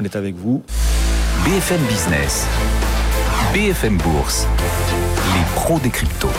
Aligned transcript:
On 0.00 0.04
est 0.04 0.16
avec 0.16 0.34
vous. 0.34 0.62
BFM 1.44 1.80
Business, 1.82 2.46
BFM 3.52 3.98
Bourse, 3.98 4.46
les 5.34 5.44
pros 5.54 5.78
des 5.78 5.90
cryptos. 5.90 6.30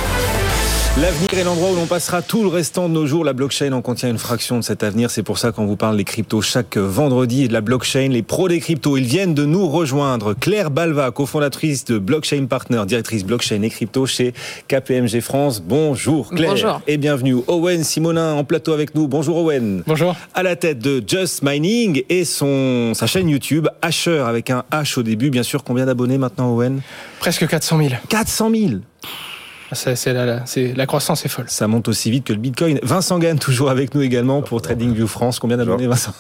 L'avenir 1.00 1.34
est 1.34 1.46
l'endroit 1.46 1.72
où 1.72 1.76
l'on 1.76 1.86
passera 1.86 2.22
tout 2.22 2.44
le 2.44 2.50
restant 2.50 2.90
de 2.90 2.94
nos 2.94 3.08
jours. 3.08 3.24
La 3.24 3.32
blockchain 3.32 3.72
en 3.72 3.82
contient 3.82 4.10
une 4.10 4.18
fraction 4.18 4.58
de 4.58 4.62
cet 4.62 4.84
avenir. 4.84 5.10
C'est 5.10 5.24
pour 5.24 5.38
ça 5.38 5.54
qu'on 5.54 5.66
vous 5.66 5.78
parle 5.78 5.96
des 5.96 6.04
cryptos 6.04 6.42
chaque 6.42 6.76
vendredi 6.76 7.46
et 7.46 7.48
de 7.48 7.54
la 7.54 7.62
blockchain. 7.62 8.10
Les 8.10 8.22
pros 8.22 8.50
des 8.50 8.60
cryptos, 8.60 8.98
ils 8.98 9.06
viennent 9.06 9.34
de 9.34 9.46
nous 9.46 9.70
rejoindre. 9.70 10.34
Claire 10.34 10.70
Balva, 10.70 11.10
cofondatrice 11.12 11.86
de 11.86 11.98
Blockchain 11.98 12.46
Partner, 12.46 12.84
directrice 12.86 13.24
blockchain 13.24 13.62
et 13.62 13.70
crypto 13.70 14.06
chez 14.06 14.34
KPMG 14.68 15.22
France. 15.22 15.62
Bonjour 15.62 16.30
Claire. 16.30 16.52
Bonjour. 16.52 16.82
Et 16.88 16.98
bienvenue. 16.98 17.38
Owen 17.48 17.86
Simonin 17.86 18.34
en 18.34 18.44
plateau 18.44 18.74
avec 18.74 18.94
nous. 18.94 19.08
Bonjour 19.08 19.38
Owen. 19.38 19.84
Bonjour. 19.88 20.14
À 20.34 20.44
la 20.44 20.58
tête 20.58 20.80
de 20.80 21.02
Just 21.08 21.42
Mining 21.42 22.04
et 22.10 22.26
son, 22.26 22.92
sa 22.96 23.08
chaîne 23.08 23.30
YouTube, 23.30 23.70
Hasher 23.82 24.26
avec 24.28 24.50
un 24.50 24.66
H 24.74 25.00
au 25.00 25.04
début. 25.04 25.30
Bien 25.30 25.44
sûr, 25.44 25.64
combien 25.64 25.86
d'abonnés 25.86 26.18
maintenant 26.18 26.54
Owen? 26.54 26.82
Presque 27.22 27.48
400 27.48 27.78
000. 27.78 27.90
400 28.10 28.52
000 28.54 28.72
c'est, 29.74 29.96
c'est 29.96 30.14
la, 30.14 30.46
c'est, 30.46 30.74
la 30.74 30.86
croissance 30.86 31.26
est 31.26 31.30
folle. 31.30 31.46
Ça 31.48 31.68
monte 31.68 31.88
aussi 31.88 32.12
vite 32.12 32.26
que 32.26 32.34
le 32.34 32.40
Bitcoin. 32.40 32.80
Vincent 32.84 33.20
Gann, 33.20 33.40
toujours 33.40 33.70
avec 33.70 33.96
nous 33.96 34.02
également 34.02 34.42
pour 34.42 34.62
TradingView 34.62 35.08
France. 35.08 35.40
Combien 35.40 35.58
d'abonnés, 35.58 35.88
Vincent? 35.88 36.14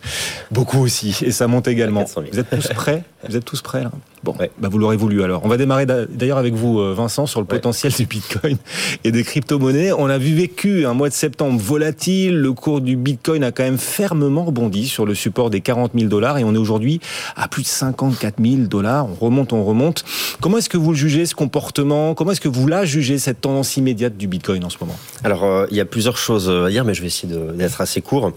Beaucoup 0.50 0.80
aussi. 0.80 1.16
Et 1.22 1.30
ça 1.30 1.46
monte 1.46 1.68
également. 1.68 2.04
Vous 2.32 2.38
êtes 2.38 2.50
tous 2.50 2.68
prêts? 2.68 3.04
Vous 3.26 3.36
êtes 3.36 3.44
tous 3.44 3.62
prêts 3.62 3.82
là 3.82 3.90
Bon, 4.24 4.34
ouais. 4.38 4.50
bah 4.58 4.68
vous 4.68 4.78
l'aurez 4.78 4.96
voulu 4.96 5.22
alors. 5.22 5.44
On 5.44 5.48
va 5.48 5.56
démarrer 5.56 5.86
d'ailleurs 5.86 6.38
avec 6.38 6.54
vous, 6.54 6.80
euh, 6.80 6.92
Vincent, 6.92 7.26
sur 7.26 7.40
le 7.40 7.44
ouais. 7.44 7.50
potentiel 7.56 7.92
du 7.92 8.04
Bitcoin 8.04 8.56
et 9.04 9.12
des 9.12 9.22
crypto-monnaies. 9.22 9.92
On 9.92 10.06
a 10.06 10.18
vu 10.18 10.34
vécu 10.34 10.86
un 10.86 10.94
mois 10.94 11.08
de 11.08 11.14
septembre 11.14 11.60
volatile. 11.60 12.36
Le 12.36 12.52
cours 12.52 12.80
du 12.80 12.96
Bitcoin 12.96 13.44
a 13.44 13.52
quand 13.52 13.62
même 13.62 13.78
fermement 13.78 14.44
rebondi 14.44 14.88
sur 14.88 15.06
le 15.06 15.14
support 15.14 15.50
des 15.50 15.60
40 15.60 15.92
000 15.94 16.08
dollars 16.08 16.38
et 16.38 16.44
on 16.44 16.54
est 16.54 16.58
aujourd'hui 16.58 17.00
à 17.36 17.48
plus 17.48 17.62
de 17.62 17.68
54 17.68 18.36
000 18.42 18.62
dollars. 18.62 19.06
On 19.08 19.24
remonte, 19.24 19.52
on 19.52 19.64
remonte. 19.64 20.04
Comment 20.40 20.58
est-ce 20.58 20.68
que 20.68 20.76
vous 20.78 20.90
le 20.90 20.96
jugez 20.96 21.26
ce 21.26 21.34
comportement? 21.34 22.14
Comment 22.14 22.32
est-ce 22.32 22.40
que 22.40 22.48
vous 22.48 22.66
la 22.66 22.84
jugez 22.84 23.18
cette 23.18 23.40
tendance 23.40 23.76
immédiate 23.76 24.16
du 24.16 24.26
Bitcoin 24.26 24.64
en 24.64 24.70
ce 24.70 24.78
moment? 24.80 24.96
Alors, 25.22 25.44
euh, 25.44 25.66
il 25.70 25.76
y 25.76 25.80
a 25.80 25.84
plusieurs 25.84 26.16
choses 26.16 26.50
à 26.50 26.68
dire, 26.70 26.84
mais 26.84 26.94
je 26.94 27.02
vais 27.02 27.06
essayer 27.08 27.32
d'être 27.54 27.80
assez 27.80 28.00
court 28.00 28.32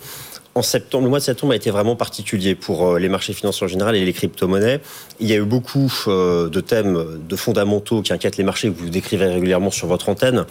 le 0.55 1.07
mois 1.07 1.19
de 1.19 1.23
septembre 1.23 1.53
a 1.53 1.55
été 1.55 1.71
vraiment 1.71 1.95
particulier 1.95 2.55
pour 2.55 2.97
les 2.97 3.09
marchés 3.09 3.33
financiers 3.33 3.65
en 3.65 3.69
général 3.69 3.95
et 3.95 4.03
les 4.03 4.13
crypto-monnaies. 4.13 4.81
Il 5.19 5.27
y 5.27 5.33
a 5.33 5.37
eu 5.37 5.43
beaucoup 5.43 5.91
de 6.07 6.59
thèmes 6.59 7.19
de 7.27 7.35
fondamentaux 7.35 8.01
qui 8.01 8.11
inquiètent 8.11 8.37
les 8.37 8.43
marchés 8.43 8.69
que 8.69 8.77
vous 8.77 8.89
décrivez 8.89 9.27
régulièrement 9.27 9.71
sur 9.71 9.87
votre 9.87 10.09
antenne. 10.09 10.45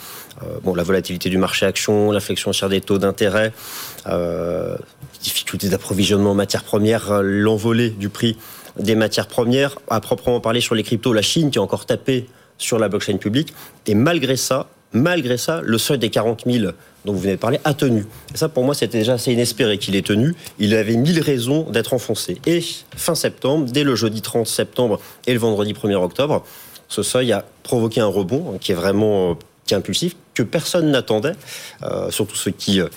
Bon, 0.62 0.74
la 0.74 0.82
volatilité 0.82 1.28
du 1.28 1.36
marché 1.36 1.66
action, 1.66 2.12
l'inflexion 2.12 2.52
sur 2.52 2.70
des 2.70 2.80
taux 2.80 2.98
d'intérêt, 2.98 3.52
euh, 4.06 4.76
difficultés 5.22 5.68
d'approvisionnement 5.68 6.30
en 6.30 6.34
matières 6.34 6.64
premières, 6.64 7.22
l'envolée 7.22 7.90
du 7.90 8.08
prix 8.08 8.38
des 8.78 8.94
matières 8.94 9.26
premières. 9.26 9.78
À 9.88 10.00
proprement 10.00 10.40
parler 10.40 10.60
sur 10.60 10.74
les 10.74 10.82
cryptos, 10.82 11.12
la 11.12 11.22
Chine 11.22 11.50
qui 11.50 11.58
a 11.58 11.62
encore 11.62 11.84
tapé 11.84 12.26
sur 12.56 12.78
la 12.78 12.88
blockchain 12.88 13.18
publique. 13.18 13.52
Et 13.86 13.94
malgré 13.94 14.36
ça, 14.36 14.68
malgré 14.92 15.36
ça, 15.36 15.60
le 15.62 15.78
seuil 15.78 15.98
des 15.98 16.10
40 16.10 16.42
000 16.46 16.72
dont 17.04 17.12
vous 17.12 17.18
venez 17.18 17.32
de 17.32 17.38
parler 17.38 17.60
a 17.64 17.74
tenu. 17.74 18.06
Et 18.34 18.36
ça, 18.36 18.48
pour 18.48 18.64
moi, 18.64 18.74
c'était 18.74 18.98
déjà 18.98 19.14
assez 19.14 19.32
inespéré 19.32 19.78
qu'il 19.78 19.96
ait 19.96 20.02
tenu. 20.02 20.34
Il 20.58 20.74
avait 20.74 20.96
mille 20.96 21.20
raisons 21.20 21.70
d'être 21.70 21.94
enfoncé. 21.94 22.38
Et 22.46 22.60
fin 22.96 23.14
septembre, 23.14 23.66
dès 23.70 23.84
le 23.84 23.94
jeudi 23.94 24.22
30 24.22 24.46
septembre 24.46 25.00
et 25.26 25.32
le 25.32 25.38
vendredi 25.38 25.72
1er 25.72 25.94
octobre, 25.94 26.44
ce 26.88 27.02
seuil 27.02 27.32
a 27.32 27.44
provoqué 27.62 28.00
un 28.00 28.06
rebond 28.06 28.58
qui 28.60 28.72
est 28.72 28.74
vraiment 28.74 29.38
qui 29.70 29.74
est 29.74 29.76
impulsif, 29.76 30.16
que 30.34 30.42
personne 30.42 30.90
n'attendait, 30.90 31.34
euh, 31.84 32.10
surtout 32.10 32.34
ceux 32.34 32.50
qui 32.50 32.80
euh, 32.80 32.88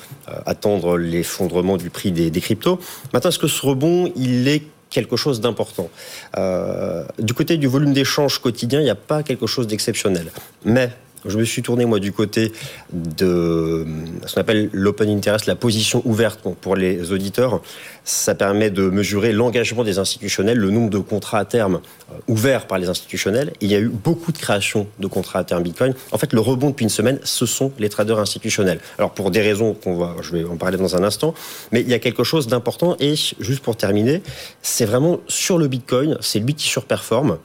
attendent 0.48 0.98
l'effondrement 0.98 1.78
du 1.78 1.92
prix 1.92 2.12
des, 2.12 2.32
cryptos. 2.42 2.80
Maintenant, 3.14 3.30
est-ce 3.30 3.38
que 3.38 3.48
ce 3.48 3.64
rebond, 3.64 4.12
il 4.16 4.48
est 4.48 4.64
quelque 4.90 5.16
chose 5.16 5.40
d'important? 5.40 5.90
Euh, 6.38 7.06
du 7.20 7.36
côté 7.36 7.58
du 7.58 7.68
volume 7.68 7.94
d'échange 7.94 8.40
quotidien, 8.40 8.80
il 8.80 8.86
n'y 8.86 8.90
a 8.90 8.96
pas 8.96 9.22
quelque 9.22 9.46
chose 9.46 9.68
d'exceptionnel. 9.68 10.32
Mais 10.66 10.90
je 11.26 11.38
me 11.38 11.44
suis 11.44 11.62
tourné, 11.62 11.86
moi, 11.86 12.00
du 12.00 12.12
côté 12.12 12.52
de 12.92 13.86
ce 14.26 14.34
qu'on 14.34 14.42
appelle 14.42 14.70
l'open 14.72 15.10
interest, 15.10 15.46
la 15.46 15.56
position 15.56 16.02
ouverte 16.06 16.40
pour 16.62 16.76
les 16.76 17.12
auditeurs. 17.12 17.62
Ça 18.04 18.36
permet 18.36 18.70
de 18.70 18.90
mesurer 18.90 19.32
l'engagement 19.32 19.84
des 19.84 19.98
institutionnels, 20.00 20.58
le 20.58 20.70
nombre 20.70 20.90
de 20.90 20.98
contrats 20.98 21.40
à 21.40 21.46
terme 21.46 21.80
ouverts 22.28 22.68
par 22.68 22.78
les 22.78 22.90
institutionnels. 22.90 23.54
Il 23.62 23.72
y 23.72 23.76
a 23.76 23.80
eu 23.80 23.88
beaucoup 23.88 24.32
de 24.32 24.38
créations 24.38 24.88
de 25.00 25.08
contrats 25.08 25.40
à 25.40 25.44
terme 25.44 25.64
Bitcoin. 25.64 25.94
En 26.12 26.18
fait, 26.18 26.34
le 26.34 26.40
rebond 26.40 26.70
depuis 26.70 26.84
une 26.84 26.90
semaine, 26.90 27.20
ce 27.24 27.46
sont 27.46 27.72
les 27.80 27.90
traders 27.90 28.20
institutionnels. 28.20 28.80
Alors, 28.98 29.12
pour 29.12 29.32
des 29.32 29.42
raisons 29.42 29.74
qu'on 29.74 29.98
va, 29.98 30.16
je 30.22 30.32
vais 30.32 30.44
en 30.44 30.58
parler 30.58 30.78
dans 30.78 30.96
un 30.96 31.04
instant, 31.04 31.34
mais 31.72 31.82
il 31.82 31.90
y 31.90 31.94
a 31.94 32.00
quelque 32.00 32.24
chose 32.24 32.48
d'important. 32.48 32.98
Et 33.00 33.16
juste 33.16 33.62
pour 33.62 33.78
terminer, 33.78 34.22
c'est 34.62 34.86
vraiment 34.86 35.20
sur 35.28 35.58
le 35.58 35.68
Bitcoin, 35.68 36.18
c'est 36.22 36.40
lui 36.40 36.56
qui 36.56 36.68
surperforme. 36.68 37.38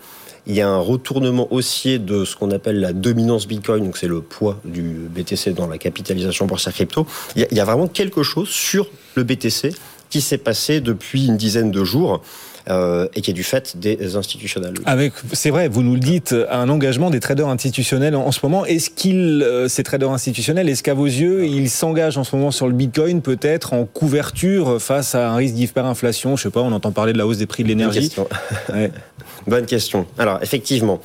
Il 0.48 0.54
y 0.54 0.62
a 0.62 0.68
un 0.68 0.78
retournement 0.78 1.46
haussier 1.52 1.98
de 1.98 2.24
ce 2.24 2.34
qu'on 2.34 2.50
appelle 2.50 2.80
la 2.80 2.94
dominance 2.94 3.46
Bitcoin, 3.46 3.84
donc 3.84 3.98
c'est 3.98 4.08
le 4.08 4.22
poids 4.22 4.58
du 4.64 4.82
BTC 5.10 5.52
dans 5.52 5.66
la 5.66 5.76
capitalisation 5.76 6.46
boursière 6.46 6.74
crypto. 6.74 7.06
Il 7.36 7.46
y, 7.52 7.60
a, 7.60 7.64
vraiment 7.66 7.86
quelque 7.86 8.22
chose 8.22 8.48
sur 8.48 8.88
le 9.14 9.24
BTC 9.24 9.74
qui 10.08 10.22
s'est 10.22 10.38
passé 10.38 10.80
depuis 10.80 11.26
une 11.26 11.36
dizaine 11.36 11.70
de 11.70 11.84
jours. 11.84 12.22
Euh, 12.70 13.08
et 13.14 13.22
qui 13.22 13.30
est 13.30 13.34
du 13.34 13.44
fait 13.44 13.78
des 13.78 14.16
institutionnels. 14.16 14.74
Avec, 14.84 15.14
c'est 15.32 15.48
vrai, 15.48 15.68
vous 15.68 15.82
nous 15.82 15.94
le 15.94 16.00
dites, 16.00 16.34
un 16.50 16.68
engagement 16.68 17.08
des 17.08 17.18
traders 17.18 17.48
institutionnels 17.48 18.14
en, 18.14 18.26
en 18.26 18.32
ce 18.32 18.40
moment. 18.42 18.66
Est-ce 18.66 18.90
qu'ils, 18.90 19.42
euh, 19.42 19.68
ces 19.68 19.82
traders 19.82 20.10
institutionnels, 20.10 20.68
est-ce 20.68 20.82
qu'à 20.82 20.92
vos 20.92 21.06
yeux, 21.06 21.46
ils 21.46 21.70
s'engagent 21.70 22.18
en 22.18 22.24
ce 22.24 22.36
moment 22.36 22.50
sur 22.50 22.66
le 22.66 22.74
Bitcoin, 22.74 23.22
peut-être 23.22 23.72
en 23.72 23.86
couverture 23.86 24.82
face 24.82 25.14
à 25.14 25.30
un 25.30 25.36
risque 25.36 25.54
d'hyperinflation? 25.54 26.36
Je 26.36 26.42
sais 26.42 26.50
pas, 26.50 26.60
on 26.60 26.72
entend 26.72 26.92
parler 26.92 27.14
de 27.14 27.18
la 27.18 27.26
hausse 27.26 27.38
des 27.38 27.46
prix 27.46 27.62
de 27.62 27.68
l'énergie. 27.68 28.12
Ouais. 28.68 28.90
Bonne 29.46 29.66
question. 29.66 30.06
Alors, 30.18 30.40
effectivement. 30.42 31.00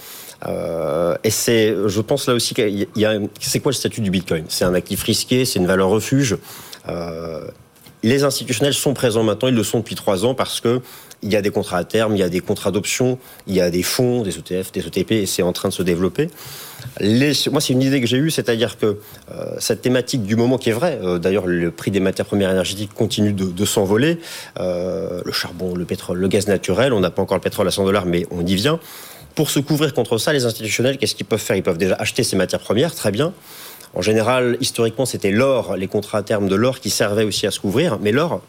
Euh, 0.46 1.16
et 1.24 1.30
c'est, 1.30 1.74
je 1.88 2.02
pense 2.02 2.28
là 2.28 2.34
aussi 2.34 2.54
qu'il 2.54 2.88
y 2.96 3.06
a, 3.06 3.20
c'est 3.40 3.60
quoi 3.60 3.72
le 3.72 3.76
statut 3.76 4.02
du 4.02 4.12
Bitcoin? 4.12 4.46
C'est 4.50 4.66
un 4.66 4.74
actif 4.74 5.04
risqué, 5.04 5.46
c'est 5.46 5.60
une 5.60 5.68
valeur 5.68 5.90
refuge. 5.90 6.38
Euh, 6.90 7.48
les 8.04 8.24
institutionnels 8.24 8.74
sont 8.74 8.94
présents 8.94 9.24
maintenant, 9.24 9.48
ils 9.48 9.56
le 9.56 9.64
sont 9.64 9.80
depuis 9.80 9.96
trois 9.96 10.26
ans 10.26 10.36
parce 10.36 10.60
que 10.60 10.82
il 11.24 11.32
y 11.32 11.36
a 11.36 11.42
des 11.42 11.50
contrats 11.50 11.78
à 11.78 11.84
terme, 11.86 12.16
il 12.16 12.20
y 12.20 12.24
a 12.24 12.30
des 12.30 12.42
contrats 12.42 12.72
d'option, 12.72 13.18
il 13.48 13.56
y 13.56 13.62
a 13.62 13.70
des 13.70 13.82
fonds, 13.82 14.24
des 14.24 14.38
ETF, 14.38 14.74
des 14.74 14.82
ETP, 14.82 15.12
et 15.14 15.26
c'est 15.26 15.42
en 15.42 15.54
train 15.54 15.70
de 15.70 15.74
se 15.74 15.82
développer. 15.82 16.30
Moi, 17.00 17.62
c'est 17.62 17.72
une 17.72 17.82
idée 17.82 18.02
que 18.02 18.08
j'ai 18.08 18.18
eue, 18.18 18.30
c'est-à-dire 18.30 18.78
que 18.78 18.98
euh, 19.32 19.56
cette 19.58 19.82
thématique 19.82 20.24
du 20.24 20.36
moment 20.36 20.58
qui 20.58 20.70
est 20.70 20.74
vraie, 20.74 21.00
euh, 21.02 21.18
d'ailleurs, 21.18 21.48
le 21.48 21.72
prix 21.72 21.92
des 21.92 22.02
matières 22.02 22.26
premières 22.26 22.52
énergétiques 22.52 22.94
continue 22.94 23.32
de, 23.32 23.46
de 23.46 23.66
s'envoler, 23.66 24.20
euh, 24.60 25.22
le 25.24 25.32
charbon, 25.32 25.76
le 25.76 25.86
pétrole, 25.86 26.18
le 26.18 26.28
gaz 26.28 26.48
naturel, 26.48 26.92
on 26.92 27.00
n'a 27.00 27.10
pas 27.10 27.22
encore 27.22 27.38
le 27.38 27.42
pétrole 27.42 27.68
à 27.68 27.72
100 27.72 27.86
dollars, 27.86 28.06
mais 28.06 28.26
on 28.30 28.46
y 28.46 28.56
vient. 28.56 28.80
Pour 29.36 29.50
se 29.50 29.60
couvrir 29.60 29.94
contre 29.94 30.18
ça, 30.18 30.34
les 30.34 30.46
institutionnels, 30.46 30.98
qu'est-ce 30.98 31.16
qu'ils 31.16 31.26
peuvent 31.26 31.40
faire? 31.40 31.56
Ils 31.56 31.64
peuvent 31.64 31.78
déjà 31.78 31.96
acheter 31.96 32.24
ces 32.24 32.36
matières 32.36 32.60
premières, 32.60 32.94
très 32.94 33.12
bien. 33.12 33.34
En 33.94 34.02
général, 34.02 34.58
historiquement, 34.60 35.06
c'était 35.06 35.32
l'or, 35.32 35.76
les 35.76 35.88
contrats 35.88 36.20
à 36.20 36.24
terme 36.24 36.48
de 36.48 36.56
l'or 36.56 36.80
qui 36.80 36.90
servaient 36.90 37.24
aussi 37.24 37.46
à 37.46 37.52
se 37.52 37.60
couvrir, 37.60 38.00
mais 38.02 38.12
l'or, 38.12 38.42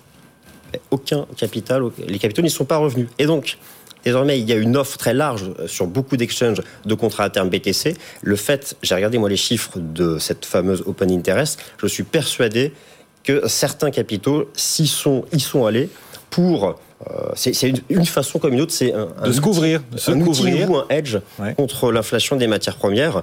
aucun 0.91 1.27
capital, 1.37 1.82
les 2.06 2.19
capitaux 2.19 2.43
n'y 2.43 2.50
sont 2.50 2.65
pas 2.65 2.78
revenus. 2.78 3.09
Et 3.19 3.27
donc, 3.27 3.59
désormais, 4.05 4.38
il 4.38 4.49
y 4.49 4.53
a 4.53 4.56
une 4.56 4.77
offre 4.77 4.97
très 4.97 5.15
large 5.15 5.50
sur 5.66 5.87
beaucoup 5.87 6.16
d'exchanges 6.16 6.62
de 6.84 6.94
contrats 6.94 7.25
à 7.25 7.31
terme 7.31 7.50
BTC. 7.50 7.94
Le 8.22 8.37
fait, 8.37 8.77
j'ai 8.82 8.94
regardé 8.94 9.19
moi 9.19 9.28
les 9.28 9.37
chiffres 9.37 9.78
de 9.78 10.19
cette 10.19 10.47
fameuse 10.47 10.82
Open 10.87 11.10
Interest, 11.10 11.61
je 11.78 11.87
suis 11.87 12.05
persuadé 12.05 12.72
que 13.22 13.47
certains 13.49 13.91
capitaux 13.91 14.50
s'y 14.55 14.87
sont, 14.87 15.25
y 15.32 15.41
sont 15.41 15.65
allés 15.66 15.88
pour 16.31 16.76
euh, 17.11 17.31
c'est 17.34 17.69
une, 17.69 17.81
une, 17.91 18.06
façon 18.06 18.38
comme 18.38 18.55
une 18.55 18.61
autre, 18.61 18.72
c'est 18.72 18.93
un, 18.93 19.09
de 19.26 19.32
se 19.32 19.41
couvrir, 19.41 19.82
de 19.93 19.99
se 19.99 20.11
un 20.11 20.21
couvrir. 20.21 20.71
ou 20.71 20.76
un 20.76 20.87
hedge 20.88 21.19
ouais. 21.38 21.55
contre 21.55 21.93
l'inflation 21.93 22.37
des 22.37 22.47
matières 22.47 22.76
premières. 22.76 23.22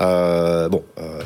Euh, 0.00 0.68
bon. 0.68 0.82
Euh, 0.98 1.22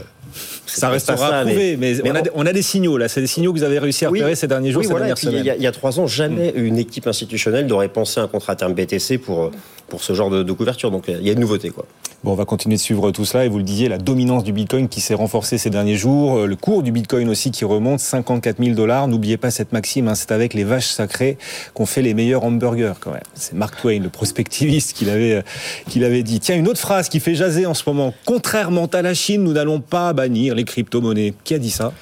ça 0.67 0.89
restera 0.89 1.39
à 1.39 1.45
prouver, 1.45 1.77
mais, 1.77 1.95
mais, 1.95 2.03
mais 2.03 2.11
on, 2.11 2.15
a, 2.15 2.23
on, 2.35 2.47
a, 2.47 2.53
des 2.53 2.63
signaux 2.63 2.99
là. 2.99 3.09
C'est 3.09 3.21
des 3.21 3.27
signaux 3.27 3.53
que 3.53 3.59
vous 3.59 3.65
avez 3.65 3.79
réussi 3.79 4.05
à 4.05 4.09
repérer 4.09 4.31
oui, 4.31 4.37
ces 4.37 4.47
derniers 4.47 4.71
jours, 4.71 4.81
oui, 4.81 4.87
ces 4.87 4.91
voilà, 4.91 5.07
dernières 5.07 5.19
semaines. 5.19 5.41
Il 5.41 5.47
y, 5.47 5.51
a, 5.51 5.57
il 5.57 5.63
y, 5.63 5.67
a, 5.67 5.73
trois 5.73 5.99
ans, 6.01 6.07
jamais 6.07 6.53
mmh. 6.53 6.65
une 6.65 6.79
équipe 6.79 7.07
institutionnelle 7.07 7.67
n'aurait 7.67 7.89
pensé 7.89 8.21
à 8.21 8.25
un 8.25 8.29
contrat 8.29 8.55
à 8.55 8.57
terme 8.57 8.75
BTC 8.75 9.19
pour, 9.19 9.51
pour 9.93 10.03
ce 10.03 10.15
genre 10.15 10.31
de, 10.31 10.43
de 10.43 10.53
couverture. 10.53 10.91
Donc 10.91 11.05
il 11.09 11.23
y 11.23 11.29
a 11.29 11.35
une 11.35 11.41
nouveauté. 11.41 11.69
Quoi. 11.69 11.85
Bon, 12.25 12.33
on 12.33 12.35
va 12.35 12.47
continuer 12.47 12.77
de 12.77 12.81
suivre 12.81 13.11
tout 13.11 13.27
cela. 13.27 13.45
Et 13.45 13.49
vous 13.49 13.59
le 13.59 13.63
disiez, 13.63 13.91
la 13.91 13.99
dominance 13.99 14.43
du 14.43 14.51
Bitcoin 14.51 14.89
qui 14.89 15.03
s'est 15.03 15.13
renforcée 15.13 15.59
ces 15.59 15.69
derniers 15.69 15.97
jours, 15.97 16.47
le 16.47 16.57
cours 16.57 16.83
du 16.83 16.93
Bitcoin 16.93 17.29
aussi 17.29 17.51
qui 17.51 17.67
remonte 17.67 18.01
54 18.01 18.57
000 18.65 18.75
dollars. 18.75 19.07
N'oubliez 19.07 19.37
pas 19.37 19.51
cette 19.51 19.75
maxime, 19.75 20.09
hein, 20.09 20.15
c'est 20.15 20.33
avec 20.33 20.55
les 20.55 20.65
vaches 20.65 20.87
sacrées 20.87 21.37
qu'on 21.75 21.85
fait 21.85 22.01
les 22.01 22.15
meilleurs 22.15 22.43
hamburgers 22.43 22.95
quand 23.01 23.11
même. 23.11 23.21
C'est 23.35 23.53
Mark 23.53 23.79
Twain, 23.83 24.01
le 24.01 24.09
prospectiviste, 24.09 24.95
qui 24.95 25.05
l'avait 25.05 25.45
qui 25.91 25.99
l'avait 25.99 26.23
dit. 26.23 26.41
Tiens, 26.41 26.57
une 26.57 26.69
autre 26.69 26.81
phrase 26.81 27.11
qui 27.11 27.21
fait 27.21 27.35
jaser 27.35 27.67
en 27.67 27.75
ce 27.75 27.83
moment. 27.87 28.15
Contrairement 28.25 28.87
à 28.87 29.03
la 29.03 29.13
Chine, 29.13 29.45
nous 29.45 29.53
n'allons 29.53 29.81
pas 29.81 30.15
bannir 30.15 30.55
les 30.55 30.65
crypto-monnaies. 30.65 31.35
Qui 31.45 31.53
a 31.53 31.59
dit 31.59 31.71
ça? 31.71 31.93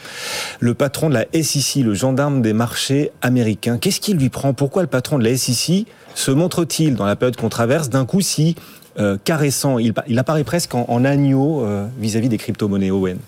Le 0.61 0.75
patron 0.75 1.09
de 1.09 1.15
la 1.15 1.27
SEC, 1.43 1.83
le 1.83 1.95
gendarme 1.95 2.41
des 2.41 2.53
marchés 2.53 3.11
américains. 3.21 3.79
Qu'est-ce 3.79 4.01
qui 4.01 4.15
lui 4.15 4.29
prend? 4.29 4.53
Pourquoi 4.53 4.83
le 4.83 4.89
patron 4.89 5.19
de 5.19 5.25
la 5.25 5.37
SEC 5.37 5.87
se 6.15 6.31
montre-t-il 6.31 6.95
dans 6.95 7.07
la 7.07 7.17
période 7.17 7.37
qu'on 7.37 7.49
traverse 7.49 7.89
d'un 7.89 8.05
coup 8.05 8.21
si 8.21 8.57
euh, 8.99 9.17
caressant? 9.25 9.79
Il, 9.79 10.19
apparaît 10.19 10.45
presque 10.45 10.75
en, 10.75 11.05
agneau 11.05 11.65
vis-à-vis 11.99 12.27
-vis 12.27 12.31
des 12.31 12.39
crypto-monnaies, 12.39 12.91
Owen. 12.91 13.19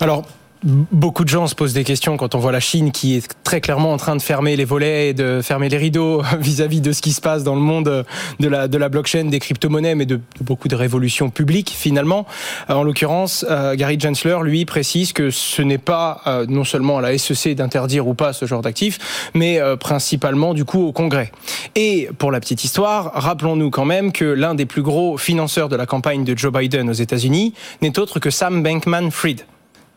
Alors, 0.00 0.24
Beaucoup 0.64 1.22
de 1.22 1.28
gens 1.28 1.46
se 1.46 1.54
posent 1.54 1.72
des 1.72 1.84
questions 1.84 2.16
quand 2.16 2.34
on 2.34 2.38
voit 2.40 2.50
la 2.50 2.58
Chine 2.58 2.90
qui 2.90 3.14
est 3.14 3.28
très 3.44 3.60
clairement 3.60 3.92
en 3.92 3.96
train 3.96 4.16
de 4.16 4.22
fermer 4.22 4.56
les 4.56 4.64
volets 4.64 5.10
et 5.10 5.14
de 5.14 5.40
fermer 5.40 5.68
les 5.68 5.76
rideaux 5.76 6.22
vis-à-vis 6.40 6.80
de 6.80 6.90
ce 6.90 7.00
qui 7.00 7.12
se 7.12 7.20
passe 7.20 7.44
dans 7.44 7.54
le 7.54 7.60
monde 7.60 8.04
de 8.40 8.48
la, 8.48 8.88
blockchain, 8.88 9.26
des 9.26 9.38
crypto-monnaies, 9.38 9.94
mais 9.94 10.06
de, 10.06 10.20
beaucoup 10.40 10.66
de 10.66 10.74
révolutions 10.74 11.30
publiques 11.30 11.72
finalement. 11.76 12.26
Euh, 12.70 12.74
en 12.74 12.82
l'occurrence, 12.82 13.46
euh, 13.48 13.76
Gary 13.76 14.00
Gensler, 14.00 14.38
lui, 14.42 14.64
précise 14.64 15.12
que 15.12 15.30
ce 15.30 15.62
n'est 15.62 15.78
pas 15.78 16.22
euh, 16.26 16.44
non 16.48 16.64
seulement 16.64 16.98
à 16.98 17.02
la 17.02 17.16
SEC 17.16 17.54
d'interdire 17.54 18.08
ou 18.08 18.14
pas 18.14 18.32
ce 18.32 18.44
genre 18.44 18.62
d'actifs, 18.62 19.30
mais 19.34 19.60
principalement 19.78 20.54
du 20.54 20.64
coup 20.64 20.86
au 20.86 20.92
Congrès. 20.92 21.30
Et 21.76 22.08
pour 22.18 22.32
la 22.32 22.40
petite 22.40 22.64
histoire, 22.64 23.12
rappelons-nous 23.14 23.70
quand 23.70 23.84
même 23.84 24.10
que 24.10 24.24
l'un 24.24 24.54
des 24.54 24.66
plus 24.66 24.82
gros 24.82 25.18
financeurs 25.18 25.68
de 25.68 25.76
la 25.76 25.86
campagne 25.86 26.24
de 26.24 26.36
Joe 26.36 26.52
Biden 26.52 26.90
aux 26.90 26.94
États-Unis 26.94 27.54
n'est 27.80 27.98
autre 27.98 28.18
que 28.18 28.30
Sam 28.30 28.62
Bankman-Fried 28.62 29.44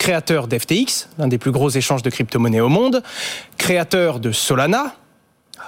créateur 0.01 0.47
d'FTX, 0.47 1.09
l'un 1.19 1.27
des 1.27 1.37
plus 1.37 1.51
gros 1.51 1.69
échanges 1.69 2.01
de 2.01 2.09
crypto-monnaies 2.09 2.59
au 2.59 2.69
monde, 2.69 3.03
créateur 3.59 4.19
de 4.19 4.31
Solana, 4.31 4.95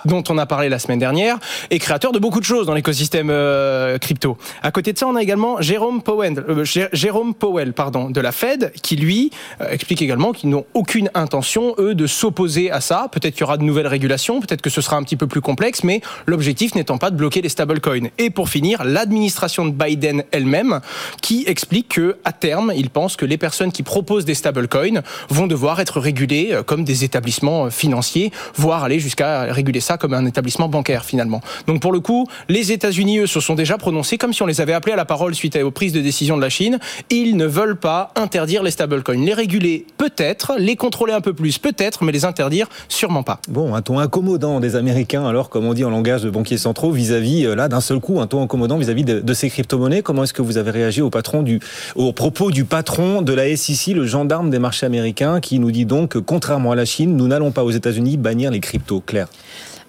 dont 0.06 0.24
on 0.30 0.38
a 0.38 0.46
parlé 0.46 0.70
la 0.70 0.80
semaine 0.80 1.00
dernière, 1.00 1.38
et 1.72 1.80
créateur 1.80 2.12
de 2.12 2.20
beaucoup 2.20 2.40
de 2.40 2.46
choses 2.46 2.66
dans 2.66 2.74
l'écosystème 2.74 3.30
euh, 3.30 3.98
crypto. 3.98 4.38
À 4.62 4.72
côté 4.72 4.94
de 4.94 4.98
ça, 4.98 5.08
on 5.08 5.16
a 5.16 5.22
également 5.22 5.62
Jérôme 5.62 6.02
Powell, 6.02 6.44
euh, 6.50 6.66
Jérôme 6.94 7.34
Powell 7.34 7.74
pardon, 7.74 8.10
de 8.10 8.22
la 8.22 8.32
Fed, 8.32 8.72
qui 8.82 8.96
lui 8.96 9.32
euh, 9.62 9.70
explique 9.70 10.02
également 10.02 10.32
qu'ils 10.32 10.50
n'ont 10.50 10.66
aucune 10.74 11.10
intention, 11.14 11.76
eux, 11.80 11.96
de 11.96 12.08
s'opposer 12.08 12.72
à 12.72 12.82
ça. 12.82 13.08
Peut-être 13.12 13.34
qu'il 13.34 13.42
y 13.42 13.44
aura 13.44 13.58
de 13.58 13.64
nouvelles 13.64 13.88
régulations, 13.88 14.40
peut-être 14.40 14.62
que 14.62 14.70
ce 14.70 14.82
sera 14.82 14.98
un 14.98 15.04
petit 15.04 15.16
peu 15.16 15.28
plus 15.28 15.42
complexe, 15.42 15.84
mais 15.84 16.02
l'objectif 16.26 16.76
n'étant 16.76 16.98
pas 16.98 17.12
de 17.12 17.16
bloquer 17.16 17.42
les 17.42 17.50
stablecoins. 17.50 18.10
Et 18.18 18.30
pour 18.30 18.50
finir, 18.50 18.84
l'administration 18.84 19.66
de 19.66 19.72
Biden 19.72 20.24
elle-même, 20.32 20.82
qui 21.22 21.44
explique 21.48 21.90
que 21.90 22.18
à 22.26 22.32
terme, 22.32 22.74
il 22.76 22.90
pense 22.90 23.16
que 23.16 23.26
les 23.26 23.38
personnes 23.38 23.72
qui 23.72 23.84
proposent 23.84 24.26
des 24.26 24.36
stablecoins 24.36 25.02
vont 25.30 25.48
devoir 25.48 25.80
être 25.80 26.00
régulées 26.00 26.60
comme 26.66 26.84
des 26.84 27.04
établissements 27.04 27.70
financiers, 27.70 28.32
voire 28.56 28.84
aller 28.84 29.00
jusqu'à 29.00 29.44
réguler 29.54 29.80
ça 29.80 29.93
comme 29.98 30.14
un 30.14 30.26
établissement 30.26 30.68
bancaire 30.68 31.06
finalement. 31.06 31.42
Donc 31.68 31.82
pour 31.82 31.92
le 31.92 32.00
coup, 32.00 32.28
les 32.50 32.72
États-Unis, 32.72 33.20
eux, 33.20 33.28
se 33.28 33.40
sont 33.40 33.56
déjà 33.56 33.78
prononcés 33.78 34.18
comme 34.18 34.34
si 34.34 34.42
on 34.42 34.46
les 34.46 34.62
avait 34.62 34.74
appelés 34.74 34.94
à 34.94 34.98
la 34.98 35.06
parole 35.06 35.36
suite 35.36 35.56
aux 35.56 35.72
prises 35.72 35.94
de 35.94 36.02
décision 36.02 36.38
de 36.38 36.42
la 36.42 36.50
Chine. 36.50 36.80
Ils 37.10 37.38
ne 37.38 37.46
veulent 37.46 37.78
pas 37.78 38.12
interdire 38.16 38.64
les 38.64 38.72
stablecoins. 38.72 39.26
Les 39.26 39.34
réguler 39.34 39.86
peut-être, 39.98 40.54
les 40.58 40.76
contrôler 40.76 41.14
un 41.14 41.22
peu 41.22 41.34
plus 41.34 41.58
peut-être, 41.58 42.04
mais 42.04 42.12
les 42.12 42.26
interdire 42.26 42.68
sûrement 42.88 43.24
pas. 43.24 43.40
Bon, 43.48 43.76
un 43.76 43.82
ton 43.82 44.00
incommodant 44.00 44.60
des 44.60 44.76
Américains, 44.76 45.26
alors 45.26 45.50
comme 45.50 45.66
on 45.66 45.74
dit 45.74 45.86
en 45.86 45.90
langage 45.90 46.24
de 46.24 46.30
banquiers 46.30 46.58
centraux, 46.58 46.92
vis-à-vis, 46.92 47.46
euh, 47.46 47.56
là, 47.56 47.68
d'un 47.68 47.82
seul 47.82 48.00
coup, 48.00 48.20
un 48.20 48.28
ton 48.28 48.42
incommodant 48.42 48.78
vis-à-vis 48.78 49.04
de, 49.04 49.34
ces 49.34 49.50
crypto-monnaies. 49.50 50.02
Comment 50.02 50.24
est-ce 50.24 50.34
que 50.34 50.42
vous 50.42 50.58
avez 50.58 50.72
réagi 50.72 51.02
au 51.02 51.10
patron 51.10 51.42
du, 51.42 51.60
au 51.96 52.14
propos 52.14 52.52
du 52.52 52.66
patron 52.66 53.22
de 53.22 53.34
la 53.34 53.56
SEC, 53.56 53.96
le 53.96 54.06
gendarme 54.06 54.50
des 54.50 54.60
marchés 54.60 54.86
américains, 54.86 55.40
qui 55.40 55.60
nous 55.60 55.72
dit 55.72 55.86
donc 55.86 56.12
que 56.12 56.20
contrairement 56.20 56.72
à 56.72 56.76
la 56.76 56.86
Chine, 56.86 57.16
nous 57.16 57.28
n'allons 57.28 57.52
pas 57.52 57.64
aux 57.64 57.72
États-Unis 57.72 58.18
bannir 58.18 58.52
les 58.52 58.60
cryptos? 58.60 59.02
Claire. 59.06 59.28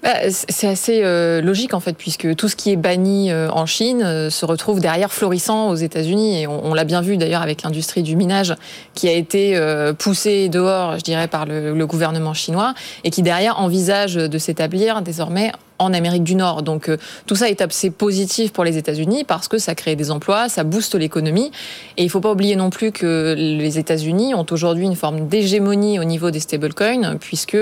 Bah, 0.04 0.18
c'est 0.28 0.68
assez 0.68 1.00
euh, 1.02 1.40
logique 1.40 1.72
en 1.72 1.80
fait, 1.80 1.96
puisque 1.96 2.36
tout 2.36 2.50
ce 2.50 2.56
qui 2.56 2.70
est 2.70 2.76
banni 2.76 3.32
euh, 3.32 3.48
en 3.50 3.64
Chine 3.64 4.02
euh, 4.04 4.28
se 4.28 4.44
retrouve 4.44 4.78
derrière 4.78 5.10
florissant 5.10 5.70
aux 5.70 5.76
États-Unis. 5.76 6.42
Et 6.42 6.46
on, 6.46 6.74
l'a 6.74 6.84
bien 6.84 7.00
vu 7.00 7.16
d'ailleurs 7.16 7.40
avec 7.40 7.62
l'industrie 7.62 8.02
du 8.02 8.14
minage 8.14 8.54
qui 8.92 9.08
a 9.08 9.12
été 9.12 9.58
poussée 9.98 10.48
dehors, 10.50 10.98
je 10.98 11.04
dirais, 11.04 11.28
par 11.28 11.46
le, 11.46 11.86
gouvernement 11.86 12.34
chinois 12.34 12.74
et 13.04 13.10
qui 13.10 13.22
derrière 13.22 13.60
envisage 13.60 14.14
de 14.16 14.38
s'établir 14.38 15.00
désormais 15.00 15.52
en 15.78 15.92
Amérique 15.92 16.24
du 16.24 16.34
Nord. 16.34 16.62
Donc 16.62 16.90
tout 17.26 17.36
ça 17.36 17.48
est 17.48 17.60
assez 17.60 17.90
positif 17.90 18.52
pour 18.52 18.64
les 18.64 18.76
États-Unis 18.76 19.24
parce 19.24 19.48
que 19.48 19.58
ça 19.58 19.74
crée 19.74 19.96
des 19.96 20.10
emplois, 20.10 20.48
ça 20.48 20.64
booste 20.64 20.96
l'économie. 20.96 21.50
Et 21.96 22.02
il 22.02 22.06
ne 22.06 22.10
faut 22.10 22.20
pas 22.20 22.32
oublier 22.32 22.56
non 22.56 22.70
plus 22.70 22.90
que 22.90 23.34
les 23.36 23.78
États-Unis 23.78 24.34
ont 24.34 24.46
aujourd'hui 24.50 24.84
une 24.84 24.96
forme 24.96 25.28
d'hégémonie 25.28 25.98
au 25.98 26.04
niveau 26.04 26.30
des 26.30 26.40
stablecoins, 26.40 27.16
puisque 27.20 27.56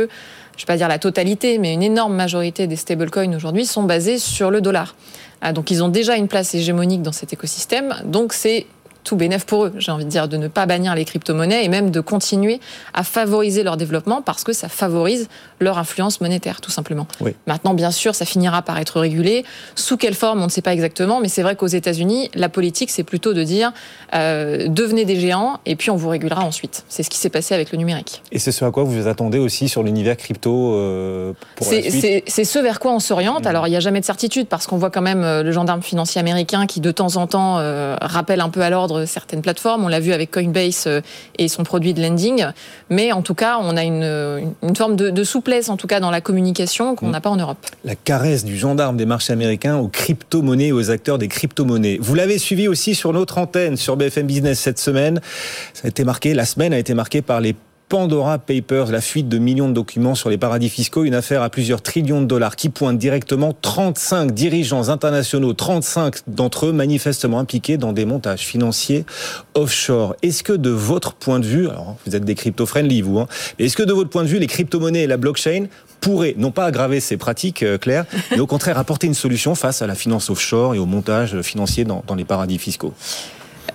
je 0.56 0.62
ne 0.62 0.66
vais 0.66 0.72
pas 0.74 0.76
dire 0.76 0.88
la 0.88 0.98
totalité, 0.98 1.58
mais 1.58 1.72
une 1.72 1.82
énorme 1.82 2.14
majorité 2.14 2.66
des 2.66 2.76
stablecoins 2.76 3.34
aujourd'hui 3.34 3.66
sont 3.66 3.84
basés 3.84 4.18
sur 4.18 4.50
le 4.50 4.60
dollar. 4.60 4.94
Ah, 5.40 5.52
donc 5.52 5.70
ils 5.70 5.82
ont 5.82 5.88
déjà 5.88 6.16
une 6.16 6.28
place 6.28 6.54
hégémonique 6.54 7.02
dans 7.02 7.12
cet 7.12 7.32
écosystème. 7.32 7.94
Donc 8.04 8.32
c'est 8.32 8.66
tout 9.04 9.16
bénéf 9.16 9.44
pour 9.46 9.66
eux, 9.66 9.72
j'ai 9.78 9.92
envie 9.92 10.04
de 10.04 10.10
dire, 10.10 10.28
de 10.28 10.36
ne 10.36 10.48
pas 10.48 10.66
bannir 10.66 10.94
les 10.94 11.04
crypto-monnaies 11.04 11.64
et 11.64 11.68
même 11.68 11.90
de 11.90 12.00
continuer 12.00 12.60
à 12.94 13.02
favoriser 13.02 13.62
leur 13.62 13.76
développement 13.76 14.22
parce 14.22 14.44
que 14.44 14.52
ça 14.52 14.68
favorise 14.68 15.28
leur 15.60 15.78
influence 15.78 16.20
monétaire, 16.20 16.60
tout 16.60 16.70
simplement. 16.70 17.06
Maintenant, 17.46 17.74
bien 17.74 17.90
sûr, 17.90 18.14
ça 18.14 18.24
finira 18.24 18.62
par 18.62 18.78
être 18.78 19.00
régulé. 19.00 19.44
Sous 19.74 19.96
quelle 19.96 20.14
forme, 20.14 20.40
on 20.40 20.46
ne 20.46 20.50
sait 20.50 20.62
pas 20.62 20.72
exactement, 20.72 21.20
mais 21.20 21.28
c'est 21.28 21.42
vrai 21.42 21.56
qu'aux 21.56 21.66
États-Unis, 21.66 22.30
la 22.34 22.48
politique, 22.48 22.90
c'est 22.90 23.02
plutôt 23.02 23.32
de 23.32 23.42
dire 23.42 23.72
euh, 24.14 24.68
devenez 24.68 25.04
des 25.04 25.16
géants 25.16 25.58
et 25.66 25.76
puis 25.76 25.90
on 25.90 25.96
vous 25.96 26.08
régulera 26.08 26.44
ensuite. 26.44 26.84
C'est 26.88 27.02
ce 27.02 27.10
qui 27.10 27.18
s'est 27.18 27.30
passé 27.30 27.54
avec 27.54 27.72
le 27.72 27.78
numérique. 27.78 28.22
Et 28.30 28.38
c'est 28.38 28.52
ce 28.52 28.64
à 28.64 28.70
quoi 28.70 28.84
vous 28.84 28.92
vous 28.92 29.08
attendez 29.08 29.38
aussi 29.38 29.68
sur 29.68 29.82
l'univers 29.82 30.16
crypto 30.16 30.74
euh, 30.74 31.32
pour 31.56 31.70
la 31.70 31.82
suite 31.82 32.24
C'est 32.26 32.44
ce 32.44 32.58
vers 32.58 32.78
quoi 32.78 32.92
on 32.92 33.00
s'oriente. 33.00 33.44
Mmh. 33.44 33.48
Alors, 33.48 33.66
il 33.66 33.70
n'y 33.70 33.76
a 33.76 33.80
jamais 33.80 34.00
de 34.00 34.04
certitude 34.04 34.46
parce 34.46 34.66
qu'on 34.66 34.76
voit 34.76 34.90
quand 34.90 35.02
même 35.02 35.24
euh, 35.24 35.42
le 35.42 35.52
gendarme 35.52 35.82
financier 35.82 36.20
américain 36.20 36.66
qui, 36.66 36.80
de 36.80 36.90
temps 36.90 37.16
en 37.16 37.26
temps, 37.26 37.42
rappelle 38.00 38.40
un 38.40 38.48
peu 38.48 38.60
à 38.60 38.70
l'ordre 38.70 38.91
certaines 39.06 39.42
plateformes. 39.42 39.84
On 39.84 39.88
l'a 39.88 40.00
vu 40.00 40.12
avec 40.12 40.30
Coinbase 40.30 40.84
euh, 40.86 41.00
et 41.38 41.48
son 41.48 41.62
produit 41.62 41.94
de 41.94 42.02
lending. 42.02 42.46
Mais 42.90 43.12
en 43.12 43.22
tout 43.22 43.34
cas, 43.34 43.58
on 43.60 43.76
a 43.76 43.84
une, 43.84 44.74
forme 44.74 44.96
de, 44.96 45.24
souplesse, 45.24 45.68
en 45.68 45.76
tout 45.76 45.86
cas 45.86 46.00
dans 46.00 46.10
la 46.10 46.20
communication, 46.20 46.94
qu'on 46.94 47.08
mm. 47.08 47.12
n'a 47.12 47.20
pas 47.20 47.30
en 47.30 47.36
Europe. 47.36 47.58
La 47.84 47.94
caresse 47.94 48.44
du 48.44 48.56
gendarme 48.56 48.96
des 48.96 49.06
marchés 49.06 49.32
américains 49.32 49.76
aux 49.76 49.88
crypto-monnaies 49.88 50.68
et 50.68 50.72
aux 50.72 50.90
acteurs 50.90 51.18
des 51.18 51.28
crypto-monnaies. 51.28 51.98
Vous 52.00 52.14
l'avez 52.14 52.38
suivi 52.38 52.68
aussi 52.68 52.94
sur 52.94 53.12
notre 53.12 53.38
antenne, 53.38 53.76
sur 53.76 53.96
BFM 53.96 54.26
Business 54.26 54.58
cette 54.58 54.78
semaine. 54.78 55.20
Ça 55.74 55.82
a 55.84 55.88
été 55.88 56.04
marqué, 56.04 56.34
la 56.34 56.44
semaine 56.44 56.72
a 56.72 56.78
été 56.78 56.94
marquée 56.94 57.22
par 57.22 57.40
les 57.40 57.54
Pandora 57.92 58.38
Papers, 58.38 58.90
la 58.90 59.02
fuite 59.02 59.28
de 59.28 59.36
millions 59.36 59.68
de 59.68 59.74
documents 59.74 60.14
sur 60.14 60.30
les 60.30 60.38
paradis 60.38 60.70
fiscaux, 60.70 61.04
une 61.04 61.12
affaire 61.12 61.42
à 61.42 61.50
plusieurs 61.50 61.82
trillions 61.82 62.22
de 62.22 62.26
dollars 62.26 62.56
qui 62.56 62.70
pointe 62.70 62.96
directement 62.96 63.54
35 63.60 64.32
dirigeants 64.32 64.88
internationaux, 64.88 65.52
35 65.52 66.20
d'entre 66.26 66.68
eux 66.68 66.72
manifestement 66.72 67.38
impliqués 67.38 67.76
dans 67.76 67.92
des 67.92 68.06
montages 68.06 68.46
financiers 68.46 69.04
offshore. 69.52 70.16
Est-ce 70.22 70.42
que 70.42 70.54
de 70.54 70.70
votre 70.70 71.12
point 71.12 71.38
de 71.38 71.44
vue, 71.44 71.68
alors 71.68 71.96
vous 72.06 72.16
êtes 72.16 72.24
des 72.24 72.34
crypto-friendly 72.34 73.02
vous, 73.02 73.18
hein, 73.18 73.28
est-ce 73.58 73.76
que 73.76 73.82
de 73.82 73.92
votre 73.92 74.08
point 74.08 74.22
de 74.22 74.28
vue 74.28 74.38
les 74.38 74.46
crypto-monnaies 74.46 75.02
et 75.02 75.06
la 75.06 75.18
blockchain 75.18 75.66
pourraient 76.00 76.34
non 76.38 76.50
pas 76.50 76.64
aggraver 76.64 76.98
ces 76.98 77.18
pratiques, 77.18 77.62
euh, 77.62 77.76
claires, 77.76 78.06
mais 78.30 78.40
au 78.40 78.46
contraire 78.46 78.78
apporter 78.78 79.06
une 79.06 79.12
solution 79.12 79.54
face 79.54 79.82
à 79.82 79.86
la 79.86 79.94
finance 79.94 80.30
offshore 80.30 80.74
et 80.74 80.78
au 80.78 80.86
montage 80.86 81.42
financier 81.42 81.84
dans, 81.84 82.02
dans 82.06 82.14
les 82.14 82.24
paradis 82.24 82.56
fiscaux? 82.56 82.94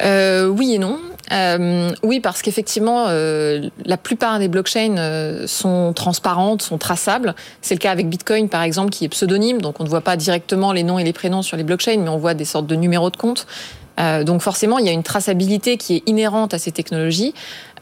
Euh, 0.02 0.48
oui 0.48 0.74
et 0.74 0.80
non. 0.80 0.98
Euh, 1.32 1.92
oui, 2.04 2.20
parce 2.20 2.42
qu'effectivement, 2.42 3.06
euh, 3.08 3.70
la 3.86 3.98
plupart 3.98 4.40
des 4.40 4.48
blockchains 4.48 4.98
euh, 4.98 5.48
sont 5.48 5.94
transparentes, 5.94 6.62
sont 6.62 6.78
traçables. 6.78 7.36
C'est 7.62 7.76
le 7.76 7.80
cas 7.80 7.92
avec 7.92 8.08
Bitcoin, 8.08 8.50
par 8.50 8.62
exemple, 8.62 8.92
qui 8.92 9.06
est 9.06 9.10
pseudonyme, 9.10 9.62
donc 9.62 9.80
on 9.80 9.84
ne 9.84 9.90
voit 9.90 10.02
pas 10.02 10.16
directement 10.16 10.72
les 10.72 10.84
noms 10.84 11.00
et 11.00 11.04
les 11.04 11.14
prénoms 11.14 11.42
sur 11.42 11.58
les 11.58 11.64
blockchains, 11.64 11.98
mais 11.98 12.10
on 12.10 12.18
voit 12.18 12.34
des 12.34 12.46
sortes 12.46 12.68
de 12.68 12.76
numéros 12.76 13.10
de 13.10 13.18
compte. 13.18 13.46
Euh, 14.00 14.24
donc 14.24 14.42
forcément, 14.42 14.78
il 14.78 14.86
y 14.86 14.90
a 14.90 14.92
une 14.92 15.04
traçabilité 15.04 15.78
qui 15.78 15.96
est 15.98 16.04
inhérente 16.06 16.54
à 16.54 16.60
ces 16.60 16.72
technologies 16.72 17.34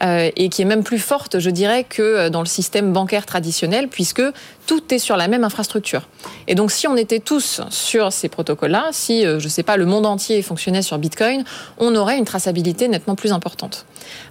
euh, 0.02 0.30
et 0.36 0.48
qui 0.48 0.62
est 0.62 0.66
même 0.66 0.84
plus 0.84 0.98
forte, 0.98 1.38
je 1.38 1.50
dirais, 1.50 1.84
que 1.84 2.02
euh, 2.02 2.30
dans 2.30 2.40
le 2.40 2.46
système 2.46 2.92
bancaire 2.92 3.26
traditionnel, 3.26 3.88
puisque 3.88 4.22
tout 4.66 4.82
est 4.92 4.98
sur 4.98 5.16
la 5.16 5.28
même 5.28 5.44
infrastructure. 5.44 6.08
Et 6.48 6.54
donc 6.54 6.72
si 6.72 6.86
on 6.88 6.96
était 6.96 7.20
tous 7.20 7.60
sur 7.70 8.12
ces 8.12 8.28
protocoles-là, 8.28 8.88
si, 8.90 9.22
je 9.22 9.34
ne 9.34 9.48
sais 9.48 9.62
pas, 9.62 9.76
le 9.76 9.86
monde 9.86 10.06
entier 10.06 10.42
fonctionnait 10.42 10.82
sur 10.82 10.98
Bitcoin, 10.98 11.44
on 11.78 11.94
aurait 11.94 12.18
une 12.18 12.24
traçabilité 12.24 12.88
nettement 12.88 13.14
plus 13.14 13.32
importante. 13.32 13.86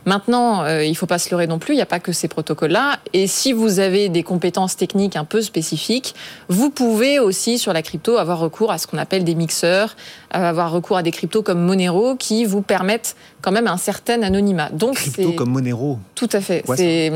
Maintenant, 0.05 0.67
il 0.67 0.89
ne 0.89 0.95
faut 0.95 1.05
pas 1.05 1.19
se 1.19 1.29
leurrer 1.29 1.47
non 1.47 1.57
plus, 1.57 1.73
il 1.73 1.77
n'y 1.77 1.81
a 1.81 1.85
pas 1.85 2.01
que 2.01 2.11
ces 2.11 2.27
protocoles-là. 2.27 2.99
Et 3.13 3.27
si 3.27 3.53
vous 3.53 3.79
avez 3.79 4.09
des 4.09 4.23
compétences 4.23 4.75
techniques 4.75 5.15
un 5.15 5.23
peu 5.23 5.41
spécifiques, 5.41 6.15
vous 6.49 6.69
pouvez 6.69 7.17
aussi, 7.19 7.57
sur 7.57 7.71
la 7.71 7.81
crypto, 7.81 8.17
avoir 8.17 8.39
recours 8.39 8.73
à 8.73 8.77
ce 8.77 8.87
qu'on 8.87 8.97
appelle 8.97 9.23
des 9.23 9.35
mixeurs, 9.35 9.95
avoir 10.31 10.71
recours 10.71 10.97
à 10.97 11.03
des 11.03 11.11
cryptos 11.11 11.43
comme 11.43 11.61
Monero 11.61 12.15
qui 12.15 12.43
vous 12.43 12.61
permettent 12.61 13.15
quand 13.45 13.51
même 13.51 13.67
un 13.67 13.77
certain 13.77 14.23
anonymat. 14.23 14.69
Donc 14.71 14.95
crypto 14.95 15.33
comme 15.33 15.51
Monero. 15.51 15.99
Tout 16.15 16.29
à 16.33 16.41
fait. 16.41 16.63
c'est 16.75 17.11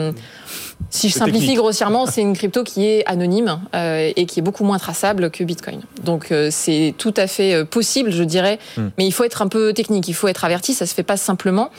si 0.90 1.10
je 1.10 1.14
simplifie 1.14 1.56
grossièrement, 1.56 2.06
c'est 2.08 2.22
une 2.22 2.36
crypto 2.36 2.64
qui 2.64 2.86
est 2.86 3.06
anonyme 3.06 3.60
euh, 3.76 4.12
et 4.16 4.26
qui 4.26 4.40
est 4.40 4.44
beaucoup 4.44 4.64
moins 4.64 4.80
traçable 4.80 5.30
que 5.30 5.44
Bitcoin. 5.44 5.82
Donc 6.04 6.32
euh, 6.32 6.50
c'est 6.52 6.94
tout 6.98 7.14
à 7.18 7.28
fait 7.28 7.54
euh, 7.54 7.66
possible, 7.66 8.12
je 8.12 8.24
dirais, 8.24 8.60
hmm. 8.78 8.88
mais 8.98 9.06
il 9.06 9.12
faut 9.12 9.24
être 9.24 9.42
un 9.42 9.48
peu 9.48 9.74
technique, 9.74 10.08
il 10.08 10.14
faut 10.14 10.28
être 10.28 10.46
averti, 10.46 10.74
ça 10.74 10.86
se 10.86 10.94
fait 10.94 11.04
pas 11.04 11.18
simplement. 11.18 11.70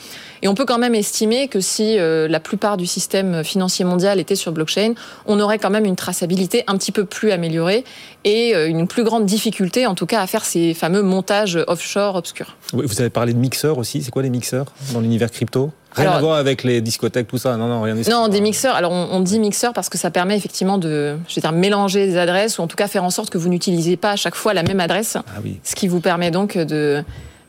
Et 0.43 0.47
on 0.47 0.55
peut 0.55 0.65
quand 0.65 0.79
même 0.79 0.95
estimer 0.95 1.47
que 1.47 1.59
si 1.59 1.97
la 1.99 2.39
plupart 2.39 2.75
du 2.75 2.87
système 2.87 3.43
financier 3.43 3.85
mondial 3.85 4.19
était 4.19 4.33
sur 4.33 4.51
blockchain, 4.51 4.95
on 5.27 5.39
aurait 5.39 5.59
quand 5.59 5.69
même 5.69 5.85
une 5.85 5.95
traçabilité 5.95 6.63
un 6.65 6.79
petit 6.79 6.91
peu 6.91 7.05
plus 7.05 7.29
améliorée 7.29 7.83
et 8.23 8.55
une 8.65 8.87
plus 8.87 9.03
grande 9.03 9.27
difficulté, 9.27 9.85
en 9.85 9.93
tout 9.93 10.07
cas, 10.07 10.19
à 10.19 10.25
faire 10.25 10.43
ces 10.43 10.73
fameux 10.73 11.03
montages 11.03 11.59
offshore 11.67 12.15
obscurs. 12.15 12.57
vous 12.73 13.01
avez 13.01 13.11
parlé 13.11 13.33
de 13.33 13.37
mixeurs 13.37 13.77
aussi. 13.77 14.01
C'est 14.01 14.09
quoi 14.09 14.23
les 14.23 14.31
mixeurs 14.31 14.65
dans 14.93 15.01
l'univers 15.01 15.29
crypto? 15.29 15.69
Rien 15.95 16.11
à 16.11 16.19
voir 16.19 16.37
avec 16.37 16.63
les 16.63 16.81
discothèques, 16.81 17.27
tout 17.27 17.37
ça. 17.37 17.57
Non, 17.57 17.67
non, 17.67 17.81
rien. 17.81 17.95
Non, 18.09 18.27
des 18.27 18.41
mixeurs. 18.41 18.75
Alors, 18.75 18.91
on, 18.91 19.19
dit 19.19 19.39
mixeurs 19.39 19.73
parce 19.73 19.89
que 19.89 19.97
ça 19.97 20.09
permet 20.09 20.37
effectivement 20.37 20.77
de, 20.77 21.17
je 21.27 21.35
veux 21.35 21.41
dire, 21.41 21.51
mélanger 21.51 22.07
des 22.07 22.17
adresses 22.17 22.59
ou 22.59 22.61
en 22.61 22.67
tout 22.67 22.77
cas 22.77 22.87
faire 22.87 23.03
en 23.03 23.09
sorte 23.09 23.29
que 23.29 23.37
vous 23.37 23.49
n'utilisez 23.49 23.97
pas 23.97 24.11
à 24.11 24.15
chaque 24.15 24.35
fois 24.35 24.53
la 24.53 24.63
même 24.63 24.79
adresse. 24.79 25.17
Ah 25.17 25.39
oui. 25.43 25.59
Ce 25.63 25.75
qui 25.75 25.87
vous 25.87 25.99
permet 25.99 26.31
donc 26.31 26.57
de 26.57 27.03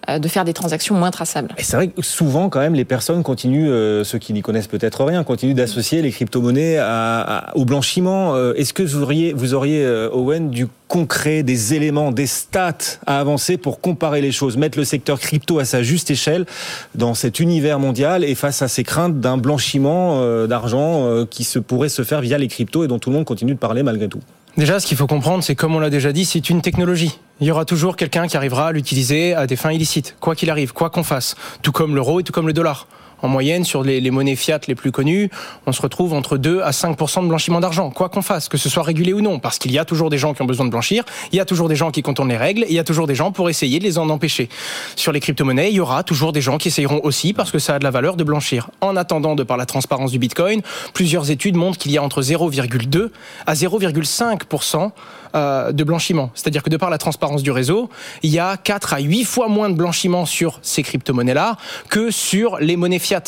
de 0.09 0.29
faire 0.29 0.45
des 0.45 0.53
transactions 0.53 0.95
moins 0.95 1.11
traçables. 1.11 1.55
Et 1.59 1.63
c'est 1.63 1.77
vrai 1.77 1.89
que 1.89 2.03
souvent, 2.03 2.49
quand 2.49 2.61
même, 2.61 2.75
les 2.75 2.85
personnes 2.85 3.23
continuent, 3.23 3.71
euh, 3.71 4.05
ceux 4.05 4.19
qui 4.19 4.33
n'y 4.33 4.43
connaissent 4.43 4.67
peut-être 4.67 5.05
rien, 5.05 5.23
continuent 5.23 5.55
d'associer 5.55 6.03
les 6.03 6.11
crypto-monnaies 6.11 6.79
au 7.55 7.65
blanchiment. 7.65 8.35
Euh, 8.35 8.55
est-ce 8.55 8.73
que 8.73 8.83
vous 8.83 9.03
auriez, 9.03 9.33
vous 9.33 9.55
auriez 9.55 9.87
Owen, 10.13 10.51
du 10.51 10.67
concret, 10.89 11.43
des 11.43 11.75
éléments, 11.75 12.11
des 12.11 12.27
stats 12.27 12.99
à 13.07 13.21
avancer 13.21 13.57
pour 13.57 13.81
comparer 13.81 14.21
les 14.21 14.33
choses, 14.33 14.57
mettre 14.57 14.77
le 14.77 14.85
secteur 14.85 15.19
crypto 15.19 15.59
à 15.59 15.65
sa 15.65 15.83
juste 15.83 16.11
échelle 16.11 16.47
dans 16.95 17.15
cet 17.15 17.41
univers 17.41 17.79
mondial 17.79 18.25
et 18.25 18.35
face 18.35 18.61
à 18.61 18.69
ces 18.69 18.85
craintes 18.85 19.21
d'un 19.21 19.39
blanchiment 19.39 20.47
d'argent 20.47 21.25
qui 21.31 21.45
se 21.45 21.59
pourrait 21.59 21.89
se 21.89 22.03
faire 22.03 22.21
via 22.21 22.37
les 22.37 22.49
cryptos 22.49 22.85
et 22.85 22.89
dont 22.89 22.99
tout 22.99 23.09
le 23.09 23.17
monde 23.17 23.25
continue 23.25 23.55
de 23.55 23.59
parler 23.59 23.83
malgré 23.83 24.09
tout? 24.09 24.21
Déjà, 24.59 24.81
ce 24.81 24.87
qu'il 24.87 24.99
faut 24.99 25.07
comprendre, 25.07 25.43
c'est 25.43 25.55
comme 25.55 25.75
on 25.75 25.81
l'a 25.81 25.89
déjà 25.89 26.13
dit, 26.13 26.27
c'est 26.27 26.51
une 26.51 26.61
technologie. 26.61 27.19
Il 27.41 27.47
y 27.47 27.51
aura 27.51 27.65
toujours 27.65 27.97
quelqu'un 27.97 28.27
qui 28.27 28.37
arrivera 28.37 28.69
à 28.69 28.73
l'utiliser 28.73 29.35
à 29.35 29.47
des 29.47 29.57
fins 29.57 29.73
illicites, 29.73 30.15
quoi 30.21 30.35
qu'il 30.35 30.51
arrive, 30.51 30.75
quoi 30.75 30.91
qu'on 30.91 31.03
fasse, 31.03 31.37
tout 31.63 31.73
comme 31.73 31.95
l'euro 31.95 32.21
et 32.21 32.23
tout 32.23 32.33
comme 32.33 32.47
le 32.47 32.53
dollar 32.53 32.87
en 33.23 33.29
moyenne, 33.29 33.65
sur 33.65 33.83
les, 33.83 34.11
monnaies 34.11 34.37
fiat 34.37 34.61
les 34.69 34.75
plus 34.75 34.93
connues, 34.93 35.31
on 35.67 35.73
se 35.73 35.81
retrouve 35.81 36.13
entre 36.13 36.37
2 36.37 36.61
à 36.61 36.71
5% 36.71 37.23
de 37.23 37.29
blanchiment 37.29 37.61
d'argent, 37.61 37.91
quoi 37.91 38.09
qu'on 38.09 38.23
fasse, 38.23 38.49
que 38.49 38.59
ce 38.59 38.69
soit 38.69 38.83
régulé 38.83 39.13
ou 39.13 39.21
non, 39.21 39.39
parce 39.39 39.59
qu'il 39.59 39.73
y 39.73 39.79
a 39.79 39.85
toujours 39.85 40.11
des 40.11 40.19
gens 40.19 40.35
qui 40.35 40.43
ont 40.43 40.47
besoin 40.47 40.67
de 40.67 40.71
blanchir, 40.71 41.05
il 41.33 41.37
y 41.37 41.41
a 41.41 41.45
toujours 41.45 41.69
des 41.69 41.77
gens 41.77 41.91
qui 41.91 42.03
contournent 42.03 42.29
les 42.29 42.37
règles, 42.37 42.65
il 42.69 42.75
y 42.75 42.79
a 42.79 42.85
toujours 42.85 43.07
des 43.07 43.15
gens 43.15 43.33
pour 43.33 43.49
essayer 43.49 43.79
de 43.79 43.85
les 43.85 43.99
en 43.99 44.09
empêcher. 44.11 44.49
Sur 44.97 45.13
les 45.13 45.21
crypto-monnaies, 45.21 45.71
il 45.71 45.77
y 45.77 45.81
aura 45.81 46.03
toujours 46.03 46.33
des 46.33 46.41
gens 46.41 46.59
qui 46.59 46.69
essayeront 46.69 47.01
aussi, 47.03 47.33
parce 47.33 47.51
que 47.51 47.59
ça 47.59 47.77
a 47.77 47.79
de 47.79 47.85
la 47.85 47.91
valeur 47.91 48.17
de 48.17 48.25
blanchir. 48.25 48.71
En 48.81 48.97
attendant, 48.97 49.35
de 49.35 49.43
par 49.43 49.57
la 49.57 49.67
transparence 49.67 50.11
du 50.11 50.19
Bitcoin, 50.19 50.61
plusieurs 50.95 51.31
études 51.31 51.57
montrent 51.57 51.79
qu'il 51.79 51.93
y 51.93 51.99
a 51.99 52.03
entre 52.03 52.23
0,2 52.23 53.11
à 53.47 53.55
0,5 53.55 54.41
euh, 55.35 55.73
de 55.73 55.85
blanchiment. 55.85 56.31
C'est-à-dire 56.35 56.63
que 56.63 56.71
de 56.71 56.77
par 56.77 56.91
la 56.91 56.99
transparence 56.99 57.43
du 57.43 57.51
réseau, 57.51 57.91
il 58.23 58.31
y 58.31 58.39
a 58.39 58.57
4 58.57 58.95
à 58.95 59.01
8 59.01 59.25
fois 59.25 59.49
moins 59.49 59.71
de 59.71 59.75
blanchiment 59.75 60.27
sur 60.27 60.59
ces 60.63 60.83
crypto-monnaies-là 60.83 61.57
que 61.89 62.11
sur 62.11 62.59
les 62.59 62.77
monnaies 62.77 62.99
fiat. 62.99 63.23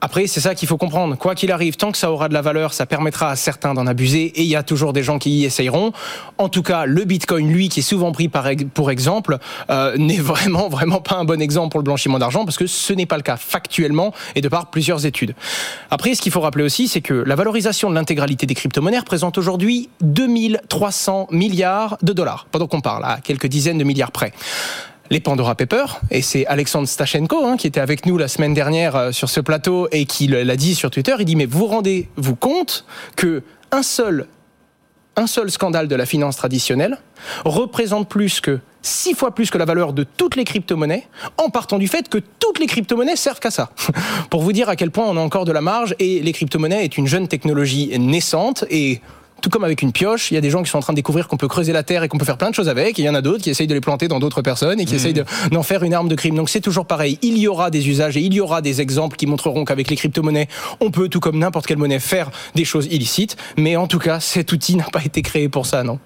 Après, 0.00 0.26
c'est 0.26 0.40
ça 0.40 0.54
qu'il 0.54 0.68
faut 0.68 0.76
comprendre. 0.76 1.16
Quoi 1.16 1.34
qu'il 1.34 1.50
arrive, 1.50 1.76
tant 1.76 1.90
que 1.90 1.96
ça 1.96 2.12
aura 2.12 2.28
de 2.28 2.34
la 2.34 2.42
valeur, 2.42 2.74
ça 2.74 2.84
permettra 2.84 3.30
à 3.30 3.36
certains 3.36 3.72
d'en 3.72 3.86
abuser 3.86 4.24
et 4.24 4.42
il 4.42 4.48
y 4.48 4.56
a 4.56 4.62
toujours 4.62 4.92
des 4.92 5.02
gens 5.02 5.18
qui 5.18 5.30
y 5.30 5.44
essayeront. 5.46 5.92
En 6.36 6.50
tout 6.50 6.62
cas, 6.62 6.84
le 6.84 7.04
Bitcoin, 7.04 7.50
lui, 7.50 7.70
qui 7.70 7.80
est 7.80 7.82
souvent 7.82 8.12
pris 8.12 8.28
pour 8.28 8.90
exemple, 8.90 9.38
euh, 9.70 9.96
n'est 9.98 10.18
vraiment, 10.18 10.68
vraiment 10.68 11.00
pas 11.00 11.16
un 11.16 11.24
bon 11.24 11.40
exemple 11.40 11.70
pour 11.70 11.80
le 11.80 11.84
blanchiment 11.84 12.18
d'argent 12.18 12.44
parce 12.44 12.58
que 12.58 12.66
ce 12.66 12.92
n'est 12.92 13.06
pas 13.06 13.16
le 13.16 13.22
cas 13.22 13.36
factuellement 13.36 14.12
et 14.34 14.42
de 14.42 14.48
par 14.48 14.70
plusieurs 14.70 15.06
études. 15.06 15.34
Après, 15.90 16.14
ce 16.14 16.20
qu'il 16.20 16.32
faut 16.32 16.40
rappeler 16.40 16.64
aussi, 16.64 16.88
c'est 16.88 17.00
que 17.00 17.14
la 17.14 17.34
valorisation 17.34 17.88
de 17.88 17.94
l'intégralité 17.94 18.46
des 18.46 18.54
crypto-monnaies 18.54 18.98
représente 18.98 19.38
aujourd'hui 19.38 19.88
2300 20.02 21.28
milliards 21.30 21.96
de 22.02 22.12
dollars, 22.12 22.46
pendant 22.50 22.66
qu'on 22.66 22.82
parle, 22.82 23.04
à 23.04 23.18
quelques 23.22 23.46
dizaines 23.46 23.78
de 23.78 23.84
milliards 23.84 24.12
près 24.12 24.32
les 25.10 25.20
Pandora 25.20 25.54
Papers, 25.54 26.00
et 26.10 26.22
c'est 26.22 26.46
Alexandre 26.46 26.88
Stachenko 26.88 27.44
hein, 27.44 27.56
qui 27.56 27.66
était 27.66 27.80
avec 27.80 28.06
nous 28.06 28.18
la 28.18 28.28
semaine 28.28 28.54
dernière 28.54 28.96
euh, 28.96 29.12
sur 29.12 29.28
ce 29.28 29.40
plateau 29.40 29.88
et 29.92 30.04
qui 30.06 30.26
l'a 30.26 30.56
dit 30.56 30.74
sur 30.74 30.90
Twitter. 30.90 31.14
Il 31.18 31.24
dit 31.24 31.36
mais 31.36 31.46
vous 31.46 31.66
rendez-vous 31.66 32.36
compte 32.36 32.84
que 33.16 33.42
un 33.72 33.82
seul 33.82 34.26
seul 35.26 35.50
scandale 35.50 35.88
de 35.88 35.96
la 35.96 36.04
finance 36.04 36.36
traditionnelle 36.36 36.98
représente 37.46 38.08
plus 38.08 38.40
que 38.40 38.60
six 38.82 39.14
fois 39.14 39.34
plus 39.34 39.50
que 39.50 39.56
la 39.56 39.64
valeur 39.64 39.94
de 39.94 40.04
toutes 40.04 40.36
les 40.36 40.44
crypto-monnaies, 40.44 41.08
en 41.38 41.48
partant 41.48 41.78
du 41.78 41.88
fait 41.88 42.08
que 42.08 42.18
toutes 42.18 42.58
les 42.58 42.66
crypto-monnaies 42.66 43.16
servent 43.16 43.40
qu'à 43.40 43.50
ça. 43.50 43.70
Pour 44.30 44.42
vous 44.42 44.52
dire 44.52 44.68
à 44.68 44.76
quel 44.76 44.90
point 44.90 45.06
on 45.06 45.16
a 45.16 45.20
encore 45.20 45.46
de 45.46 45.52
la 45.52 45.62
marge, 45.62 45.94
et 45.98 46.20
les 46.20 46.32
crypto-monnaies 46.32 46.84
est 46.84 46.98
une 46.98 47.06
jeune 47.06 47.26
technologie 47.26 47.98
naissante, 47.98 48.64
et 48.70 49.00
tout 49.40 49.50
comme 49.50 49.64
avec 49.64 49.82
une 49.82 49.92
pioche, 49.92 50.30
il 50.30 50.34
y 50.34 50.36
a 50.36 50.40
des 50.40 50.50
gens 50.50 50.62
qui 50.62 50.70
sont 50.70 50.78
en 50.78 50.82
train 50.82 50.92
de 50.92 50.96
découvrir 50.96 51.28
qu'on 51.28 51.36
peut 51.36 51.48
creuser 51.48 51.72
la 51.72 51.82
terre 51.82 52.02
et 52.02 52.08
qu'on 52.08 52.18
peut 52.18 52.24
faire 52.24 52.38
plein 52.38 52.50
de 52.50 52.54
choses 52.54 52.68
avec, 52.68 52.98
et 52.98 53.02
il 53.02 53.04
y 53.04 53.08
en 53.08 53.14
a 53.14 53.22
d'autres 53.22 53.42
qui 53.42 53.50
essayent 53.50 53.66
de 53.66 53.74
les 53.74 53.80
planter 53.80 54.08
dans 54.08 54.18
d'autres 54.18 54.42
personnes 54.42 54.80
et 54.80 54.84
qui 54.84 54.94
mmh. 54.94 54.96
essayent 54.96 55.24
d'en 55.52 55.62
faire 55.62 55.82
une 55.82 55.94
arme 55.94 56.08
de 56.08 56.14
crime. 56.14 56.34
Donc 56.34 56.48
c'est 56.48 56.60
toujours 56.60 56.86
pareil, 56.86 57.18
il 57.22 57.38
y 57.38 57.48
aura 57.48 57.70
des 57.70 57.88
usages 57.88 58.16
et 58.16 58.20
il 58.20 58.34
y 58.34 58.40
aura 58.40 58.62
des 58.62 58.80
exemples 58.80 59.16
qui 59.16 59.26
montreront 59.26 59.64
qu'avec 59.64 59.90
les 59.90 59.96
crypto-monnaies, 59.96 60.48
on 60.80 60.90
peut, 60.90 61.08
tout 61.08 61.20
comme 61.20 61.38
n'importe 61.38 61.66
quelle 61.66 61.78
monnaie, 61.78 62.00
faire 62.00 62.30
des 62.54 62.64
choses 62.64 62.86
illicites, 62.86 63.36
mais 63.56 63.76
en 63.76 63.86
tout 63.86 63.98
cas, 63.98 64.20
cet 64.20 64.52
outil 64.52 64.76
n'a 64.76 64.84
pas 64.84 65.04
été 65.04 65.22
créé 65.22 65.48
pour 65.48 65.66
ça, 65.66 65.82
non 65.82 65.98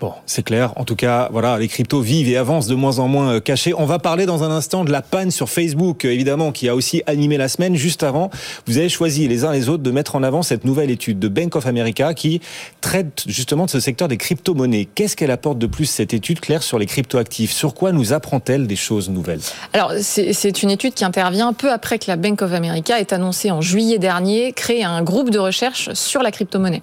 Bon, 0.00 0.12
c'est 0.26 0.44
clair. 0.44 0.72
En 0.76 0.84
tout 0.84 0.94
cas, 0.94 1.28
voilà, 1.32 1.58
les 1.58 1.66
cryptos 1.66 2.00
vivent 2.00 2.28
et 2.28 2.36
avancent 2.36 2.68
de 2.68 2.76
moins 2.76 3.00
en 3.00 3.08
moins 3.08 3.32
euh, 3.32 3.40
cachés. 3.40 3.74
On 3.76 3.84
va 3.84 3.98
parler 3.98 4.26
dans 4.26 4.44
un 4.44 4.50
instant 4.52 4.84
de 4.84 4.92
la 4.92 5.02
panne 5.02 5.32
sur 5.32 5.48
Facebook, 5.48 6.04
euh, 6.04 6.12
évidemment, 6.12 6.52
qui 6.52 6.68
a 6.68 6.76
aussi 6.76 7.02
animé 7.08 7.36
la 7.36 7.48
semaine. 7.48 7.74
Juste 7.74 8.04
avant, 8.04 8.30
vous 8.68 8.78
avez 8.78 8.88
choisi 8.88 9.26
les 9.26 9.44
uns 9.44 9.50
les 9.50 9.68
autres 9.68 9.82
de 9.82 9.90
mettre 9.90 10.14
en 10.14 10.22
avant 10.22 10.42
cette 10.44 10.64
nouvelle 10.64 10.92
étude 10.92 11.18
de 11.18 11.26
Bank 11.26 11.56
of 11.56 11.66
America 11.66 12.14
qui 12.14 12.40
traite 12.80 13.24
justement 13.26 13.64
de 13.64 13.70
ce 13.70 13.80
secteur 13.80 14.06
des 14.06 14.18
crypto-monnaies. 14.18 14.86
Qu'est-ce 14.94 15.16
qu'elle 15.16 15.32
apporte 15.32 15.58
de 15.58 15.66
plus, 15.66 15.86
cette 15.86 16.14
étude, 16.14 16.38
Claire, 16.38 16.62
sur 16.62 16.78
les 16.78 16.86
crypto-actifs? 16.86 17.50
Sur 17.50 17.74
quoi 17.74 17.90
nous 17.90 18.12
apprend-elle 18.12 18.68
des 18.68 18.76
choses 18.76 19.10
nouvelles? 19.10 19.40
Alors, 19.72 19.92
c'est 20.00 20.62
une 20.62 20.70
étude 20.70 20.94
qui 20.94 21.04
intervient 21.04 21.52
peu 21.52 21.72
après 21.72 21.98
que 21.98 22.04
la 22.06 22.14
Bank 22.14 22.40
of 22.42 22.52
America 22.52 23.00
ait 23.00 23.12
annoncé 23.12 23.50
en 23.50 23.60
juillet 23.62 23.98
dernier 23.98 24.52
créer 24.52 24.84
un 24.84 25.02
groupe 25.02 25.30
de 25.30 25.40
recherche 25.40 25.92
sur 25.94 26.22
la 26.22 26.30
crypto-monnaie. 26.30 26.82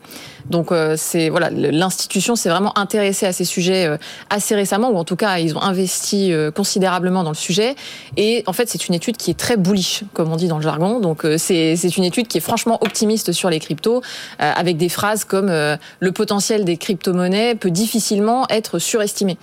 Donc, 0.50 0.72
euh, 0.72 0.96
c'est 0.98 1.30
voilà, 1.30 1.50
l'institution 1.50 2.36
s'est 2.36 2.50
vraiment 2.50 2.78
intéressée 2.78 3.05
à 3.10 3.34
ces 3.34 3.46
sujets 3.46 3.86
euh, 3.86 3.98
assez 4.30 4.56
récemment, 4.56 4.90
ou 4.90 4.98
en 4.98 5.04
tout 5.04 5.16
cas, 5.16 5.38
ils 5.40 5.56
ont 5.56 5.62
investi 5.62 6.32
euh, 6.32 6.52
considérablement 6.52 7.24
dans 7.24 7.32
le 7.32 7.36
sujet. 7.36 7.76
Et 8.18 8.44
en 8.48 8.54
fait, 8.54 8.70
c'est 8.70 8.88
une 8.88 8.94
étude 8.94 9.18
qui 9.18 9.32
est 9.32 9.40
très 9.40 9.58
bullish, 9.58 10.04
comme 10.14 10.32
on 10.32 10.36
dit 10.36 10.48
dans 10.48 10.58
le 10.58 10.64
jargon. 10.64 11.00
Donc, 11.00 11.26
euh, 11.26 11.38
c'est 11.38 11.76
une 11.98 12.04
étude 12.04 12.28
qui 12.28 12.38
est 12.38 12.42
franchement 12.42 12.78
optimiste 12.82 13.32
sur 13.32 13.50
les 13.50 13.60
cryptos, 13.60 14.02
avec 14.40 14.78
des 14.78 14.90
phrases 14.90 15.24
comme 15.24 15.48
le 15.48 16.12
potentiel 16.12 16.66
des 16.66 16.78
crypto-monnaies 16.78 17.56
peut 17.56 17.72
difficilement 17.72 18.46
être 18.50 18.80
surestimé. 18.80 19.38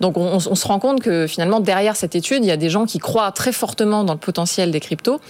Donc 0.00 0.16
on, 0.16 0.36
on, 0.36 0.54
se 0.54 0.66
rend 0.66 0.78
compte 0.78 1.00
que 1.00 1.26
finalement 1.26 1.60
derrière 1.60 1.96
cette 1.96 2.14
étude, 2.14 2.44
il 2.44 2.48
y 2.48 2.52
a 2.52 2.56
des 2.56 2.70
gens 2.70 2.86
qui 2.86 2.98
croient 2.98 3.32
très 3.32 3.52
fortement 3.52 4.04
dans 4.04 4.12
le 4.12 4.18
potentiel 4.18 4.70
des 4.70 4.80
cryptos. 4.80 5.20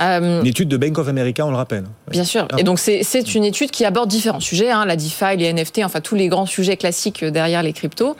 Euh, 0.00 0.40
une 0.40 0.46
étude 0.46 0.68
de 0.68 0.76
Bank 0.76 0.98
of 0.98 1.08
America, 1.08 1.44
on 1.44 1.50
le 1.50 1.56
rappelle. 1.56 1.84
Bien 2.10 2.24
sûr. 2.24 2.46
Et 2.56 2.62
donc 2.62 2.78
c'est 2.78 3.34
une 3.34 3.44
étude 3.44 3.70
qui 3.70 3.84
aborde 3.84 4.08
différents 4.08 4.40
sujets, 4.40 4.70
hein, 4.70 4.84
la 4.84 4.96
DeFi, 4.96 5.36
les 5.36 5.52
NFT, 5.52 5.80
enfin 5.84 6.00
tous 6.00 6.14
les 6.14 6.28
grands 6.28 6.46
sujets 6.46 6.76
classiques 6.76 7.24
derrière 7.24 7.62
les 7.62 7.72
cryptos, 7.72 8.16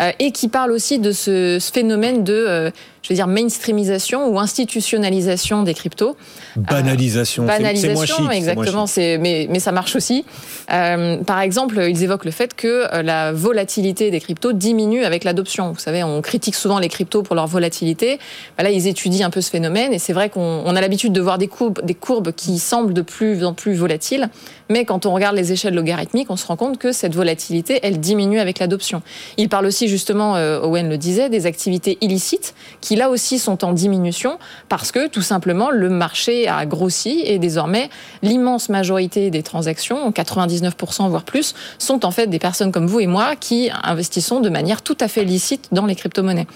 euh, 0.00 0.12
et 0.18 0.32
qui 0.32 0.48
parle 0.48 0.72
aussi 0.72 0.98
de 0.98 1.12
ce, 1.12 1.58
phénomène 1.72 2.24
de 2.24 2.32
euh, 2.32 2.70
je 3.02 3.08
veux 3.08 3.14
dire, 3.16 3.26
mainstreamisation 3.26 4.28
ou 4.28 4.38
institutionnalisation 4.38 5.64
des 5.64 5.74
cryptos. 5.74 6.16
Banalisation. 6.54 7.44
banalisation, 7.44 8.30
exactement. 8.30 8.86
C'est 8.86 9.18
mais, 9.18 9.48
mais 9.50 9.58
ça 9.58 9.72
marche 9.72 9.96
aussi. 9.96 10.24
Euh, 10.70 11.22
par 11.24 11.40
exemple, 11.40 11.84
ils 11.88 12.04
évoquent 12.04 12.24
le 12.24 12.30
fait 12.30 12.54
que 12.54 12.86
euh, 12.94 13.02
la 13.02 13.32
volatilité 13.32 14.10
des 14.12 14.20
cryptos 14.20 14.52
diminue 14.52 15.04
avec 15.04 15.24
l'adoption. 15.24 15.72
Vous 15.72 15.80
savez, 15.80 16.04
on 16.04 16.22
critique 16.22 16.54
souvent 16.54 16.78
les 16.78 16.88
cryptos 16.88 17.22
pour 17.22 17.34
leur 17.34 17.48
volatilité. 17.48 18.18
Bah 18.56 18.62
là, 18.62 18.70
ils 18.70 18.86
étudient 18.86 19.26
un 19.26 19.30
peu 19.30 19.40
ce 19.40 19.50
phénomène 19.50 19.92
et 19.92 19.98
c'est 19.98 20.12
vrai 20.12 20.30
qu'on 20.30 20.64
a 20.64 20.80
l'habitude 20.80 21.12
de 21.12 21.20
voir 21.20 21.38
des 21.38 21.48
courbes, 21.48 21.80
des 21.82 21.94
courbes 21.94 22.32
qui 22.32 22.60
semblent 22.60 22.94
de 22.94 23.02
plus 23.02 23.44
en 23.44 23.52
plus 23.52 23.74
volatiles. 23.74 24.28
Mais 24.72 24.84
quand 24.84 25.04
on 25.04 25.12
regarde 25.12 25.36
les 25.36 25.52
échelles 25.52 25.74
logarithmiques, 25.74 26.30
on 26.30 26.36
se 26.36 26.46
rend 26.46 26.56
compte 26.56 26.78
que 26.78 26.92
cette 26.92 27.14
volatilité, 27.14 27.80
elle 27.82 28.00
diminue 28.00 28.38
avec 28.38 28.58
l'adoption. 28.58 29.02
Il 29.36 29.48
parle 29.48 29.66
aussi 29.66 29.86
justement, 29.88 30.36
euh, 30.36 30.62
Owen 30.62 30.88
le 30.88 30.96
disait, 30.96 31.28
des 31.28 31.44
activités 31.44 31.98
illicites 32.00 32.54
qui 32.80 32.91
là 32.96 33.10
aussi 33.10 33.38
sont 33.38 33.64
en 33.64 33.72
diminution 33.72 34.38
parce 34.68 34.92
que 34.92 35.08
tout 35.08 35.22
simplement 35.22 35.70
le 35.70 35.88
marché 35.88 36.48
a 36.48 36.66
grossi 36.66 37.22
et 37.24 37.38
désormais 37.38 37.90
l'immense 38.22 38.68
majorité 38.68 39.30
des 39.30 39.42
transactions, 39.42 40.10
99% 40.10 41.08
voire 41.08 41.24
plus, 41.24 41.54
sont 41.78 42.04
en 42.04 42.10
fait 42.10 42.26
des 42.26 42.38
personnes 42.38 42.72
comme 42.72 42.86
vous 42.86 43.00
et 43.00 43.06
moi 43.06 43.36
qui 43.36 43.70
investissons 43.82 44.40
de 44.40 44.48
manière 44.48 44.82
tout 44.82 44.96
à 45.00 45.08
fait 45.08 45.24
licite 45.24 45.68
dans 45.72 45.86
les 45.86 45.94
crypto-monnaies. 45.94 46.46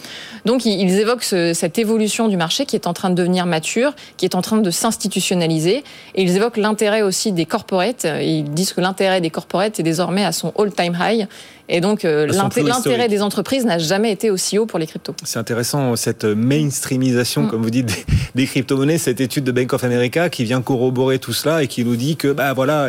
Donc 0.45 0.65
ils 0.65 0.99
évoquent 0.99 1.25
cette 1.25 1.79
évolution 1.79 2.29
du 2.29 2.37
marché 2.37 2.67
qui 2.67 2.77
est 2.77 2.87
en 2.87 2.93
train 2.93 3.11
de 3.11 3.15
devenir 3.15 3.47
mature, 3.47 3.95
qui 4.17 4.25
est 4.25 4.35
en 4.35 4.43
train 4.43 4.59
de 4.59 4.71
s'institutionnaliser 4.71 5.85
et 6.15 6.23
ils 6.23 6.37
évoquent 6.37 6.59
l'intérêt 6.59 7.03
aussi 7.03 7.33
des 7.33 7.47
corporates 7.47 8.07
ils 8.21 8.45
disent 8.45 8.73
que 8.73 8.81
l'intérêt 8.81 9.21
des 9.21 9.31
corporates 9.31 9.81
est 9.81 9.83
désormais 9.83 10.25
à 10.25 10.33
son 10.33 10.53
all-time 10.59 10.97
high. 11.01 11.29
Et 11.69 11.81
donc, 11.81 12.05
euh, 12.05 12.27
l'intérêt 12.27 13.09
des 13.09 13.23
entreprises 13.23 13.65
n'a 13.65 13.79
jamais 13.79 14.13
été 14.13 14.31
aussi 14.31 14.59
haut 14.59 14.67
pour 14.67 14.79
les 14.79 14.87
cryptos. 14.87 15.15
C'est 15.25 15.39
intéressant, 15.39 15.97
cette 15.97 16.25
mainstreamisation, 16.25 17.43
mm. 17.43 17.49
comme 17.49 17.63
vous 17.63 17.71
dites, 17.71 17.87
des, 17.87 18.05
des 18.35 18.47
crypto-monnaies, 18.47 18.99
cette 18.99 19.21
étude 19.21 19.45
de 19.45 19.53
Bank 19.53 19.73
of 19.73 19.83
America 19.85 20.29
qui 20.29 20.45
vient 20.45 20.63
corroborer 20.63 21.19
tout 21.19 21.33
cela 21.33 21.63
et 21.63 21.67
qui 21.67 21.85
nous 21.85 21.97
dit 21.97 22.17
que, 22.17 22.33
bah 22.33 22.53
voilà, 22.53 22.89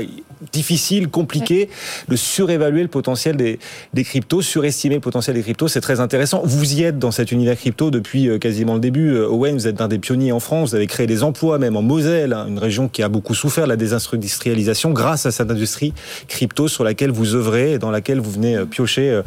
difficile, 0.51 1.09
compliqué 1.09 1.69
de 2.07 2.15
surévaluer 2.15 2.81
le 2.81 2.87
potentiel 2.87 3.37
des, 3.37 3.59
des 3.93 4.03
cryptos, 4.03 4.41
surestimer 4.41 4.95
le 4.95 5.01
potentiel 5.01 5.35
des 5.35 5.43
cryptos, 5.43 5.67
c'est 5.67 5.81
très 5.81 5.99
intéressant. 5.99 6.41
Vous 6.43 6.75
y 6.75 6.83
êtes 6.83 6.99
dans 6.99 7.11
cet 7.11 7.31
univers 7.31 7.57
crypto 7.57 7.91
depuis 7.91 8.29
euh, 8.29 8.37
quasiment 8.37 8.75
le 8.75 8.79
début. 8.79 9.13
Euh, 9.13 9.27
Owen, 9.29 9.55
vous 9.55 9.67
êtes 9.67 9.81
un 9.81 9.87
des 9.87 9.99
pionniers 9.99 10.31
en 10.31 10.39
France, 10.39 10.69
vous 10.69 10.75
avez 10.75 10.87
créé 10.87 11.07
des 11.07 11.23
emplois 11.23 11.57
même 11.57 11.75
en 11.75 11.81
Moselle, 11.81 12.33
hein, 12.33 12.45
une 12.47 12.59
région 12.59 12.87
qui 12.87 13.03
a 13.03 13.09
beaucoup 13.09 13.33
souffert 13.33 13.65
de 13.65 13.69
la 13.69 13.75
désindustrialisation 13.75 14.91
grâce 14.91 15.25
à 15.25 15.31
cette 15.31 15.51
industrie 15.51 15.93
crypto 16.27 16.67
sur 16.67 16.83
laquelle 16.83 17.11
vous 17.11 17.35
œuvrez 17.35 17.73
et 17.73 17.79
dans 17.79 17.91
laquelle 17.91 18.19
vous 18.19 18.31
venez 18.31 18.55
euh, 18.55 18.65
piocher 18.65 19.21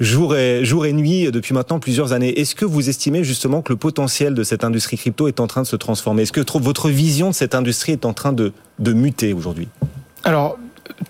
jour 0.00 0.36
et, 0.36 0.64
jour 0.64 0.86
et 0.86 0.92
nuit 0.92 1.30
depuis 1.30 1.54
maintenant 1.54 1.78
plusieurs 1.78 2.12
années. 2.12 2.40
Est-ce 2.40 2.54
que 2.54 2.64
vous 2.64 2.88
estimez 2.88 3.24
justement 3.24 3.62
que 3.62 3.72
le 3.72 3.76
potentiel 3.76 4.34
de 4.34 4.42
cette 4.42 4.64
industrie 4.64 4.96
crypto 4.96 5.28
est 5.28 5.40
en 5.40 5.46
train 5.46 5.62
de 5.62 5.66
se 5.66 5.76
transformer? 5.76 6.22
Est-ce 6.22 6.32
que 6.32 6.40
votre 6.58 6.88
vision 6.88 7.30
de 7.30 7.34
cette 7.34 7.54
industrie 7.54 7.92
est 7.92 8.04
en 8.04 8.12
train 8.12 8.32
de, 8.32 8.52
de 8.78 8.92
muter 8.92 9.32
aujourd'hui? 9.32 9.68
Alors, 10.26 10.58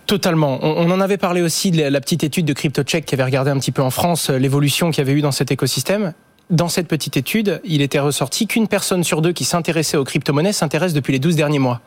Totalement. 0.07 0.59
On, 0.63 0.91
en 0.91 1.01
avait 1.01 1.17
parlé 1.17 1.43
aussi 1.43 1.71
de 1.71 1.83
la 1.83 2.01
petite 2.01 2.25
étude 2.25 2.47
de 2.47 2.53
CryptoCheck 2.53 3.05
qui 3.05 3.15
avait 3.15 3.25
regardé 3.25 3.51
un 3.51 3.59
petit 3.59 3.73
peu 3.73 3.83
en 3.83 3.91
France 3.91 4.31
euh, 4.31 4.39
l'évolution 4.39 4.91
qu'il 4.91 5.05
y 5.05 5.07
avait 5.09 5.19
eu 5.19 5.21
dans 5.21 5.33
cet 5.33 5.51
écosystème. 5.51 6.13
dans 6.49 6.69
cette 6.69 6.87
petite 6.87 7.17
étude, 7.17 7.61
il 7.65 7.83
était 7.83 7.99
ressorti 7.99 8.47
qu'une 8.47 8.69
personne 8.69 9.03
sur 9.03 9.21
deux 9.21 9.33
qui 9.33 9.45
s'intéressait 9.45 9.97
aux 9.97 10.05
crypto-monnaies 10.05 10.53
s'intéresse 10.53 10.93
depuis 10.93 11.13
les 11.13 11.19
12 11.19 11.35
derniers 11.35 11.59
mois 11.59 11.81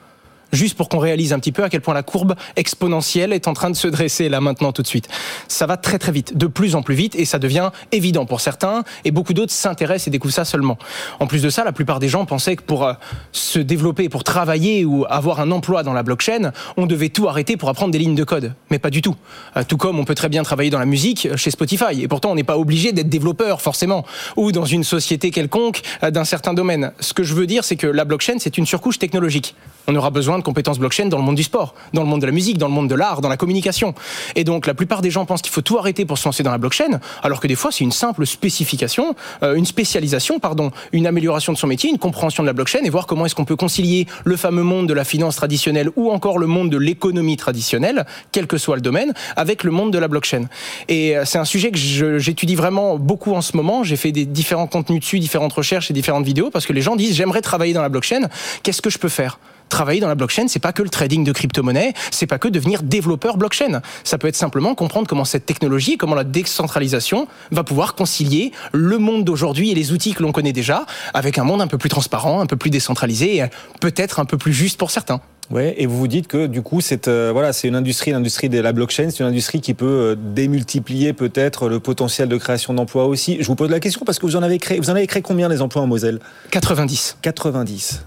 juste 0.52 0.76
pour 0.76 0.90
qu'on 0.90 1.00
réalise 1.00 1.34
un 1.34 1.40
petit 1.40 1.52
peu 1.52 1.64
à 1.64 1.70
quel 1.70 1.82
point 1.82 1.94
la 1.94 2.04
courbe 2.04 2.36
exponentielle 2.56 3.34
est 3.34 3.48
en 3.48 3.54
train 3.54 3.70
de 3.70 3.76
se 3.76 3.88
dresser 3.88 4.30
là 4.30 4.42
maintenant 4.42 4.72
tout 4.72 4.82
de 4.82 4.88
suite. 4.88 5.08
Ça 5.48 5.66
va 5.66 5.78
très 5.78 6.00
très 6.00 6.12
vite, 6.12 6.38
de 6.38 6.48
plus 6.48 6.76
en 6.76 6.82
plus 6.82 6.96
vite, 6.96 7.16
et 7.16 7.26
ça 7.26 7.40
devient 7.40 7.72
évident 7.92 8.26
pour 8.26 8.42
certains, 8.42 8.84
et 9.06 9.12
beaucoup 9.12 9.34
d'autres 9.34 9.52
s'intéressent 9.52 10.08
et 10.08 10.12
découvrent 10.12 10.34
ça 10.34 10.46
seulement. 10.46 10.78
En 11.20 11.28
plus 11.28 11.42
de 11.42 11.50
ça, 11.50 11.64
la 11.64 11.72
plupart 11.72 12.00
des 12.00 12.10
gens 12.10 12.26
pensaient 12.26 12.56
que 12.56 12.64
pour 12.64 12.86
euh, 12.86 12.94
se 13.32 13.60
développer, 13.60 14.10
pour 14.10 14.24
travailler 14.24 14.86
ou 14.86 15.06
avoir 15.10 15.40
un 15.40 15.52
emploi 15.52 15.84
dans 15.84 15.94
la 15.94 16.04
blockchain, 16.04 16.52
on 16.78 16.86
devait 16.86 17.10
tout 17.10 17.28
arrêter 17.28 17.58
pour 17.58 17.70
apprendre 17.70 17.92
des 17.92 18.00
lignes 18.00 18.16
de 18.16 18.24
code. 18.24 18.54
Mais 18.70 18.80
pas 18.80 18.90
du 18.90 19.02
tout. 19.02 19.16
Euh, 19.58 19.64
tout 19.68 19.78
comme 19.78 20.00
on 20.00 20.06
peut 20.06 20.16
très 20.16 20.30
bien 20.30 20.44
travailler 20.44 20.70
dans 20.70 20.80
la 20.80 20.86
musique 20.86 21.36
chez 21.36 21.52
Spotify, 21.52 22.02
et 22.02 22.08
pourtant 22.08 22.32
on 22.32 22.36
n'est 22.36 22.44
pas 22.44 22.58
obligé 22.58 22.92
d'être 22.92 23.10
développeur 23.10 23.62
forcément, 23.62 24.06
ou 24.36 24.52
dans 24.52 24.66
une 24.66 24.84
société 24.84 25.32
quelconque 25.32 25.82
euh, 26.04 26.12
d'un 26.12 26.26
certain 26.26 26.54
domaine. 26.54 26.92
Ce 27.00 27.14
que 27.14 27.24
je 27.24 27.34
veux 27.34 27.48
dire, 27.48 27.64
c'est 27.64 27.76
que 27.76 27.88
la 27.88 28.06
blockchain, 28.06 28.38
c'est 28.40 28.58
une 28.58 28.66
surcouche 28.66 29.00
technologique. 29.00 29.56
On 29.88 29.96
aura 29.96 30.10
besoin 30.12 30.39
de 30.40 30.44
compétences 30.44 30.80
blockchain 30.80 31.06
dans 31.06 31.18
le 31.18 31.24
monde 31.24 31.36
du 31.36 31.44
sport, 31.44 31.76
dans 31.94 32.02
le 32.02 32.08
monde 32.08 32.22
de 32.22 32.26
la 32.26 32.32
musique, 32.32 32.58
dans 32.58 32.68
le 32.68 32.74
monde 32.74 32.90
de 32.90 32.96
l'art, 32.96 33.22
dans 33.22 33.30
la 33.30 33.38
communication. 33.38 33.94
Et 34.36 34.44
donc 34.44 34.66
la 34.66 34.74
plupart 34.74 35.02
des 35.02 35.12
gens 35.12 35.26
pensent 35.26 35.42
qu'il 35.42 35.52
faut 35.52 35.62
tout 35.62 35.78
arrêter 35.78 36.06
pour 36.06 36.18
se 36.18 36.26
lancer 36.26 36.44
dans 36.44 36.52
la 36.52 36.58
blockchain, 36.58 37.00
alors 37.24 37.40
que 37.40 37.48
des 37.48 37.56
fois 37.56 37.72
c'est 37.72 37.84
une 37.84 37.92
simple 37.92 38.26
spécification, 38.26 39.16
euh, 39.44 39.56
une 39.56 39.66
spécialisation, 39.66 40.40
pardon, 40.40 40.72
une 40.92 41.08
amélioration 41.08 41.54
de 41.54 41.58
son 41.58 41.68
métier, 41.68 41.90
une 41.90 41.98
compréhension 41.98 42.44
de 42.44 42.48
la 42.48 42.54
blockchain 42.54 42.80
et 42.84 42.90
voir 42.90 43.08
comment 43.08 43.26
est-ce 43.26 43.36
qu'on 43.36 43.46
peut 43.46 43.56
concilier 43.56 44.08
le 44.24 44.38
fameux 44.38 44.64
monde 44.64 44.88
de 44.88 44.94
la 44.94 45.04
finance 45.04 45.36
traditionnelle 45.36 45.90
ou 45.96 46.12
encore 46.12 46.40
le 46.40 46.48
monde 46.48 46.70
de 46.70 46.78
l'économie 46.78 47.38
traditionnelle, 47.38 48.06
quel 48.32 48.48
que 48.48 48.58
soit 48.58 48.76
le 48.76 48.82
domaine, 48.82 49.14
avec 49.36 49.64
le 49.64 49.72
monde 49.72 49.92
de 49.92 50.00
la 50.00 50.08
blockchain. 50.08 50.46
Et 50.88 51.18
euh, 51.18 51.26
c'est 51.26 51.38
un 51.38 51.46
sujet 51.46 51.72
que 51.72 51.78
j'étudie 52.20 52.56
vraiment 52.56 52.98
beaucoup 52.98 53.34
en 53.34 53.42
ce 53.42 53.56
moment. 53.56 53.84
J'ai 53.84 53.98
fait 53.98 54.12
différents 54.12 54.68
contenus 54.68 55.02
dessus, 55.02 55.20
différentes 55.20 55.54
recherches 55.54 55.92
et 55.92 55.94
différentes 55.94 56.26
vidéos 56.26 56.50
parce 56.50 56.66
que 56.66 56.74
les 56.74 56.82
gens 56.82 56.96
disent 56.96 57.16
j'aimerais 57.16 57.42
travailler 57.42 57.74
dans 57.74 57.82
la 57.82 57.90
blockchain, 57.90 58.30
qu'est-ce 58.64 58.82
que 58.82 58.90
je 58.90 58.98
peux 58.98 59.10
faire? 59.10 59.40
Travailler 59.70 60.02
dans 60.02 60.08
la 60.08 60.16
blockchain, 60.16 60.48
c'est 60.48 60.60
pas 60.60 60.74
que 60.74 60.84
le 60.84 60.90
trading 60.90 61.24
de 61.24 61.32
crypto-monnaies, 61.32 61.94
c'est 62.12 62.28
pas 62.28 62.40
que 62.40 62.48
devenir 62.48 62.84
développeur 62.84 63.38
blockchain. 63.38 63.82
Ça 64.04 64.18
peut 64.18 64.28
être 64.28 64.36
simplement 64.36 64.76
comprendre 64.76 65.08
comment 65.08 65.26
cette 65.26 65.46
technologie, 65.46 65.98
comment 65.98 66.16
la 66.16 66.24
décentralisation 66.24 67.28
va 67.52 67.64
pouvoir 67.64 67.96
concilier 67.96 68.52
le 68.74 68.98
monde 68.98 69.24
d'aujourd'hui 69.24 69.72
et 69.72 69.76
les 69.76 69.92
outils 69.92 70.14
que 70.14 70.24
l'on 70.24 70.32
connaît 70.32 70.54
déjà 70.54 70.86
avec 71.14 71.38
un 71.38 71.44
monde 71.44 71.62
un 71.62 71.68
peu 71.68 71.78
plus 71.78 71.90
transparent, 71.90 72.42
un 72.42 72.46
peu 72.46 72.58
plus 72.58 72.70
décentralisé 72.70 73.38
et 73.38 73.46
peut-être 73.80 74.20
un 74.20 74.26
peu 74.26 74.38
plus 74.38 74.54
juste 74.54 74.78
pour 74.78 74.92
certains. 74.92 75.22
Ouais, 75.52 75.74
et 75.78 75.88
vous 75.88 75.98
vous 75.98 76.08
dites 76.08 76.28
que 76.28 76.46
du 76.46 76.62
coup, 76.62 76.80
c'est 76.80 77.08
euh, 77.08 77.32
voilà, 77.34 77.54
c'est 77.54 77.68
une 77.68 77.76
industrie, 77.76 78.12
l'industrie 78.12 78.50
de 78.50 78.60
la 78.60 78.72
blockchain, 78.72 79.10
c'est 79.10 79.22
une 79.22 79.30
industrie 79.30 79.62
qui 79.62 79.74
peut 79.74 79.86
euh, 79.86 80.16
démultiplier 80.16 81.14
peut-être 81.14 81.70
le 81.70 81.80
potentiel 81.80 82.30
de 82.30 82.38
création 82.38 82.76
d'emplois 82.76 83.06
aussi. 83.06 83.38
Je 83.40 83.48
vous 83.48 83.56
pose 83.56 83.72
la 83.72 83.80
question 83.80 84.02
parce 84.06 84.20
que 84.20 84.28
vous 84.28 84.36
en 84.36 84.44
avez 84.44 84.60
créé, 84.60 84.80
vous 84.80 84.92
en 84.92 84.96
avez 84.96 85.08
créé 85.08 85.24
combien 85.24 85.50
des 85.50 85.64
emplois 85.64 85.82
en 85.82 85.88
Moselle? 85.88 86.20
90. 86.52 87.18
90 87.24 88.04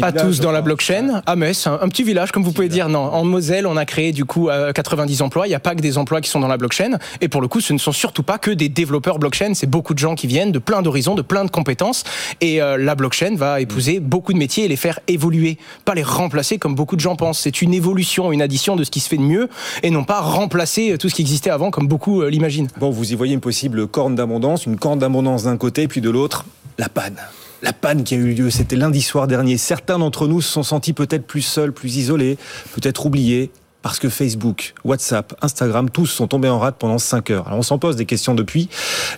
pas 0.00 0.12
tous 0.12 0.40
dans 0.40 0.52
la 0.52 0.62
blockchain. 0.62 1.22
À 1.26 1.36
Metz, 1.36 1.66
un, 1.66 1.88
petit 1.88 2.04
village, 2.04 2.32
comme 2.32 2.42
vous 2.42 2.52
pouvez 2.52 2.68
dire. 2.68 2.88
Non, 2.88 3.00
en 3.00 3.24
Moselle, 3.24 3.66
on 3.66 3.76
a 3.76 3.84
créé 3.84 4.12
du 4.12 4.24
coup 4.24 4.48
90 4.74 5.20
euh, 5.20 5.24
emplois. 5.24 5.46
Il 5.46 5.50
n'y 5.50 5.56
a 5.56 5.60
pas 5.60 5.74
que 5.74 5.80
des 5.80 5.98
emplois 5.98 6.20
qui 6.20 6.30
sont 6.30 6.40
dans 6.40 6.48
la 6.48 6.56
blockchain. 6.56 6.98
Et 7.20 7.28
pour 7.28 7.40
le 7.40 7.48
coup, 7.48 7.60
ce 7.60 7.72
ne 7.72 7.78
sont 7.78 7.92
surtout 7.92 8.22
pas 8.22 8.38
que 8.38 8.50
des 8.50 8.68
développeurs 8.68 9.18
blockchain. 9.18 9.54
C'est 9.54 9.68
beaucoup 9.68 9.94
de 9.94 9.98
gens 9.98 10.14
qui 10.14 10.26
viennent 10.26 10.52
de 10.52 10.58
plein 10.58 10.82
d'horizons, 10.82 11.14
de 11.14 11.22
plein 11.22 11.44
de 11.44 11.50
compétences. 11.50 12.04
Et 12.40 12.62
euh, 12.62 12.76
la 12.76 12.94
blockchain 12.94 13.34
va 13.36 13.60
épouser 13.60 14.00
beaucoup 14.00 14.32
de 14.32 14.38
métiers 14.38 14.64
et 14.64 14.68
les 14.68 14.76
faire 14.76 15.00
évoluer, 15.08 15.58
pas 15.84 15.94
les 15.94 16.02
remplacer 16.02 16.58
comme 16.58 16.74
beaucoup 16.74 16.96
de 16.96 17.00
gens 17.00 17.16
pensent. 17.16 17.40
C'est 17.40 17.62
une 17.62 17.74
évolution, 17.74 18.32
une 18.32 18.42
addition 18.42 18.76
de 18.76 18.84
ce 18.84 18.90
qui 18.90 19.00
se 19.00 19.08
fait 19.08 19.16
de 19.16 19.22
mieux, 19.22 19.48
et 19.82 19.90
non 19.90 20.04
pas 20.04 20.20
remplacer 20.20 20.92
euh, 20.92 20.98
tout 20.98 21.08
ce 21.08 21.14
qui 21.14 21.22
existait 21.22 21.50
avant, 21.50 21.70
comme 21.70 21.88
beaucoup 21.88 22.22
l'imaginent. 22.24 22.68
Bon, 22.78 22.90
vous 22.90 23.12
y 23.12 23.14
voyez 23.14 23.34
une 23.34 23.40
possible 23.40 23.86
corne 23.86 24.14
d'abondance, 24.14 24.66
une 24.66 24.76
corne 24.76 24.98
d'abondance 24.98 25.44
d'un 25.44 25.56
côté, 25.56 25.88
puis 25.88 26.00
de 26.00 26.10
l'autre, 26.10 26.44
la 26.78 26.88
panne 26.88 27.16
la 27.62 27.72
panne 27.72 28.04
qui 28.04 28.14
a 28.14 28.18
eu 28.18 28.34
lieu, 28.34 28.50
c'était 28.50 28.76
lundi 28.76 29.02
soir 29.02 29.26
dernier. 29.26 29.56
Certains 29.56 29.98
d'entre 29.98 30.26
nous 30.26 30.40
se 30.40 30.52
sont 30.52 30.62
sentis 30.62 30.92
peut-être 30.92 31.26
plus 31.26 31.42
seuls, 31.42 31.72
plus 31.72 31.96
isolés, 31.96 32.38
peut-être 32.74 33.06
oubliés, 33.06 33.50
parce 33.86 34.00
que 34.00 34.08
Facebook, 34.08 34.74
WhatsApp, 34.82 35.32
Instagram, 35.42 35.90
tous 35.90 36.06
sont 36.06 36.26
tombés 36.26 36.48
en 36.48 36.58
rate 36.58 36.74
pendant 36.76 36.98
5 36.98 37.30
heures. 37.30 37.46
Alors 37.46 37.60
on 37.60 37.62
s'en 37.62 37.78
pose 37.78 37.94
des 37.94 38.04
questions 38.04 38.34
depuis. 38.34 38.68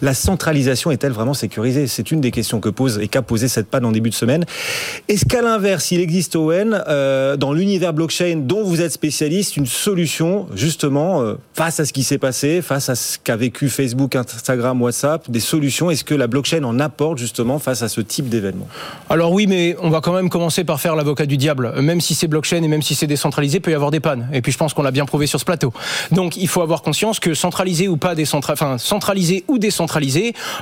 La 0.03 0.13
centralisation 0.13 0.91
est-elle 0.91 1.13
vraiment 1.13 1.33
sécurisée? 1.33 1.87
C'est 1.87 2.11
une 2.11 2.21
des 2.21 2.31
questions 2.31 2.61
que 2.61 2.69
pose 2.69 2.99
et 2.99 3.09
qu'a 3.09 3.23
posé 3.23 3.49
cette 3.49 3.69
panne 3.69 3.87
en 3.87 3.93
début 3.93 4.11
de 4.11 4.15
semaine. 4.15 4.45
Est-ce 5.09 5.25
qu'à 5.25 5.41
l'inverse, 5.41 5.91
il 5.91 6.01
existe 6.01 6.37
Owen 6.37 6.85
euh, 6.87 7.39
dans 7.39 7.55
l'univers 7.55 7.95
blockchain 7.95 8.43
dont 8.45 8.63
vous 8.63 8.83
êtes 8.83 8.93
spécialiste 8.93 9.57
une 9.57 9.65
solution 9.65 10.47
justement 10.55 11.23
euh, 11.23 11.37
face 11.55 11.81
à 11.81 11.87
ce 11.87 11.95
qui 11.95 12.03
s'est 12.03 12.19
passé, 12.19 12.61
face 12.61 12.91
à 12.91 12.95
ce 12.95 13.17
qu'a 13.19 13.37
vécu 13.37 13.71
Facebook, 13.71 14.17
Instagram, 14.17 14.83
WhatsApp, 14.83 15.31
des 15.31 15.41
solutions? 15.41 15.91
Est-ce 15.91 16.05
que 16.05 16.15
la 16.15 16.27
blockchain 16.27 16.63
en 16.65 16.79
apporte 16.79 17.17
justement 17.17 17.59
face 17.59 17.81
à 17.81 17.89
ce 17.89 18.03
type 18.03 18.29
d'événement? 18.29 18.69
Alors 19.09 19.33
oui, 19.33 19.47
mais 19.47 19.77
on 19.81 19.89
va 19.89 20.03
quand 20.03 20.13
même 20.13 20.29
commencer 20.29 20.65
par 20.65 20.79
faire 20.79 20.95
l'avocat 20.95 21.25
du 21.25 21.39
diable. 21.39 21.73
Même 21.81 22.03
si 22.03 22.15
c'est 22.15 22.29
blockchain 22.29 22.63
et 22.63 22.69
même 22.69 22.83
si 22.83 22.95
c'est 22.95 23.07
décentralisé, 23.07 23.57
il 23.57 23.61
peut 23.63 23.71
y 23.71 23.75
avoir 23.75 23.91
des 23.91 24.01
pannes. 24.01 24.29
Et 24.35 24.43
puis 24.43 24.53
pense 24.59 24.75
qu'on 24.75 24.83
l'a 24.83 24.91
bien 24.91 25.07
prouvé 25.07 25.27
sur 25.27 25.41
ce 25.41 25.45
plateau. 25.45 25.73
Donc 26.13 26.37
il 26.37 26.49
faut 26.49 26.63
avoir 26.63 26.83
conscience 26.83 27.21
que 27.21 27.35
centralisé 27.35 27.89
ou 27.89 27.97
pas 27.97 28.15
décentralisé, 28.15 28.65
enfin 28.65 28.77
ou 29.49 29.59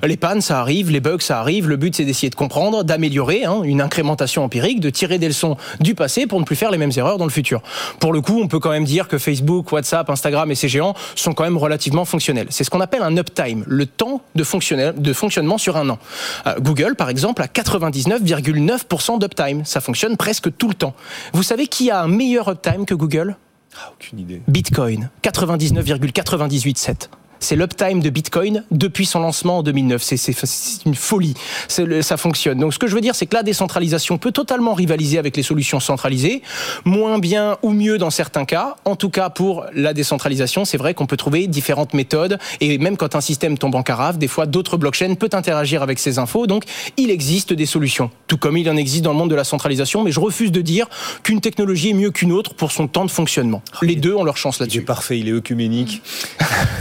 les 0.07 0.17
pannes 0.17 0.41
ça 0.41 0.61
arrive, 0.61 0.91
les 0.91 1.01
bugs 1.01 1.21
ça 1.21 1.41
arrive. 1.41 1.69
Le 1.69 1.77
but 1.77 1.97
c'est 1.97 2.05
d'essayer 2.05 2.31
de 2.31 2.35
comprendre, 2.35 2.85
d'améliorer, 2.85 3.45
hein, 3.45 3.63
une 3.65 3.81
incrémentation 3.81 4.45
empirique, 4.45 4.81
de 4.81 4.91
tirer 4.91 5.19
des 5.19 5.29
leçons 5.29 5.57
du 5.81 5.95
passé 5.95 6.27
pour 6.27 6.39
ne 6.41 6.45
plus 6.45 6.57
faire 6.57 6.71
les 6.71 6.79
mêmes 6.79 6.93
erreurs 6.97 7.19
dans 7.19 7.25
le 7.25 7.31
futur. 7.31 7.63
Pour 8.01 8.13
le 8.13 8.21
coup, 8.21 8.41
on 8.41 8.49
peut 8.49 8.61
quand 8.61 8.71
même 8.71 8.85
dire 8.85 9.09
que 9.09 9.19
Facebook, 9.19 9.73
WhatsApp, 9.73 10.09
Instagram 10.11 10.51
et 10.51 10.55
ces 10.55 10.69
géants 10.69 10.95
sont 11.15 11.33
quand 11.33 11.45
même 11.45 11.57
relativement 11.57 12.05
fonctionnels. 12.05 12.47
C'est 12.51 12.65
ce 12.65 12.71
qu'on 12.71 12.81
appelle 12.81 13.03
un 13.03 13.17
uptime, 13.17 13.65
le 13.67 13.87
temps 13.87 14.21
de, 14.35 14.45
de 14.93 15.13
fonctionnement 15.13 15.59
sur 15.59 15.77
un 15.77 15.89
an. 15.91 15.99
Euh, 16.47 16.55
Google, 16.61 16.95
par 16.97 17.09
exemple, 17.09 17.43
a 17.43 17.47
99,9% 17.47 19.19
d'uptime. 19.19 19.65
Ça 19.65 19.81
fonctionne 19.81 20.17
presque 20.17 20.57
tout 20.57 20.69
le 20.69 20.75
temps. 20.75 20.95
Vous 21.33 21.43
savez 21.43 21.67
qui 21.67 21.91
a 21.91 22.01
un 22.01 22.09
meilleur 22.09 22.49
uptime 22.49 22.87
que 22.87 22.95
Google? 22.95 23.37
Ah, 23.81 23.93
aucune 23.93 24.19
idée. 24.21 24.43
Bitcoin, 24.49 25.11
99,987 25.23 27.11
c'est 27.41 27.57
l'uptime 27.57 28.01
de 28.01 28.11
Bitcoin 28.11 28.65
depuis 28.71 29.07
son 29.07 29.21
lancement 29.21 29.59
en 29.59 29.63
2009. 29.63 30.03
C'est 30.03 30.85
une 30.85 30.95
folie. 30.95 31.35
Ça 31.69 32.17
fonctionne. 32.17 32.59
Donc 32.59 32.75
ce 32.75 32.79
que 32.79 32.87
je 32.87 32.95
veux 32.95 33.01
dire, 33.01 33.15
c'est 33.15 33.27
que 33.27 33.35
la 33.35 33.43
décentralisation 33.43 34.19
peut 34.19 34.33
totalement 34.33 34.75
rivaliser 34.75 35.19
avec 35.19 35.37
les 35.37 35.43
solutions 35.43 35.81
centralisées, 35.81 36.43
moins 36.85 37.19
bien 37.19 37.59
ou 37.63 37.71
mieux 37.71 37.99
dans 37.99 38.11
certains 38.11 38.45
cas. 38.45 38.77
En 38.85 38.97
tout 38.97 39.11
cas, 39.11 39.31
pour 39.31 39.65
la 39.75 39.95
décentralisation, 39.95 40.65
c'est 40.65 40.79
vrai 40.79 40.95
qu'on 40.95 41.07
peut 41.07 41.17
trouver 41.17 41.47
différentes 41.47 41.95
méthodes. 41.95 42.39
Et 42.61 42.79
même 42.79 42.97
quand 42.97 43.15
un 43.15 43.21
système 43.21 43.59
tombe 43.59 43.75
en 43.75 43.83
carafe, 43.83 44.19
des 44.19 44.29
fois, 44.29 44.47
d'autres 44.47 44.77
blockchains 44.77 45.15
peuvent 45.15 45.31
interagir 45.35 45.83
avec 45.83 45.99
ces 45.99 46.19
infos. 46.19 46.47
Donc 46.47 46.65
il 46.97 47.11
existe 47.11 47.53
des 47.53 47.67
solutions, 47.67 48.11
tout 48.27 48.37
comme 48.37 48.57
il 48.57 48.69
en 48.71 48.77
existe 48.77 49.05
dans 49.05 49.13
le 49.13 49.19
monde 49.19 49.31
de 49.31 49.35
la 49.35 49.45
centralisation. 49.45 50.03
Mais 50.03 50.11
je 50.11 50.21
refuse 50.21 50.53
de 50.53 50.61
dire 50.61 50.87
qu'une 51.23 51.41
technologie 51.41 51.91
est 51.91 51.95
mieux 51.95 52.11
qu'une 52.11 52.33
autre 52.33 52.55
pour 52.55 52.73
son 52.73 52.89
temps 52.89 53.05
de 53.05 53.11
fonctionnement. 53.11 53.63
Les 53.83 53.97
deux 53.97 54.15
ont 54.15 54.25
leur 54.25 54.37
chance 54.37 54.61
là-dessus. 54.61 54.79
Il 54.79 54.83
est 54.83 54.85
parfait, 54.85 55.19
il 55.19 55.29
est 55.29 55.33
œcuménique. 55.33 56.03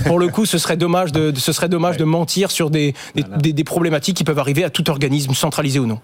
pour 0.05 0.19
le 0.19 0.27
coup, 0.27 0.44
ce 0.45 0.57
serait 0.57 0.77
dommage 0.77 1.11
de, 1.11 1.33
ce 1.35 1.51
serait 1.51 1.69
dommage 1.69 1.97
de 1.97 2.03
mentir 2.03 2.51
sur 2.51 2.69
des, 2.69 2.93
des, 3.15 3.63
problématiques 3.63 4.17
qui 4.17 4.23
peuvent 4.23 4.39
arriver 4.39 4.63
à 4.63 4.69
tout 4.69 4.89
organisme, 4.89 5.33
centralisé 5.33 5.79
ou 5.79 5.85
non. 5.85 5.99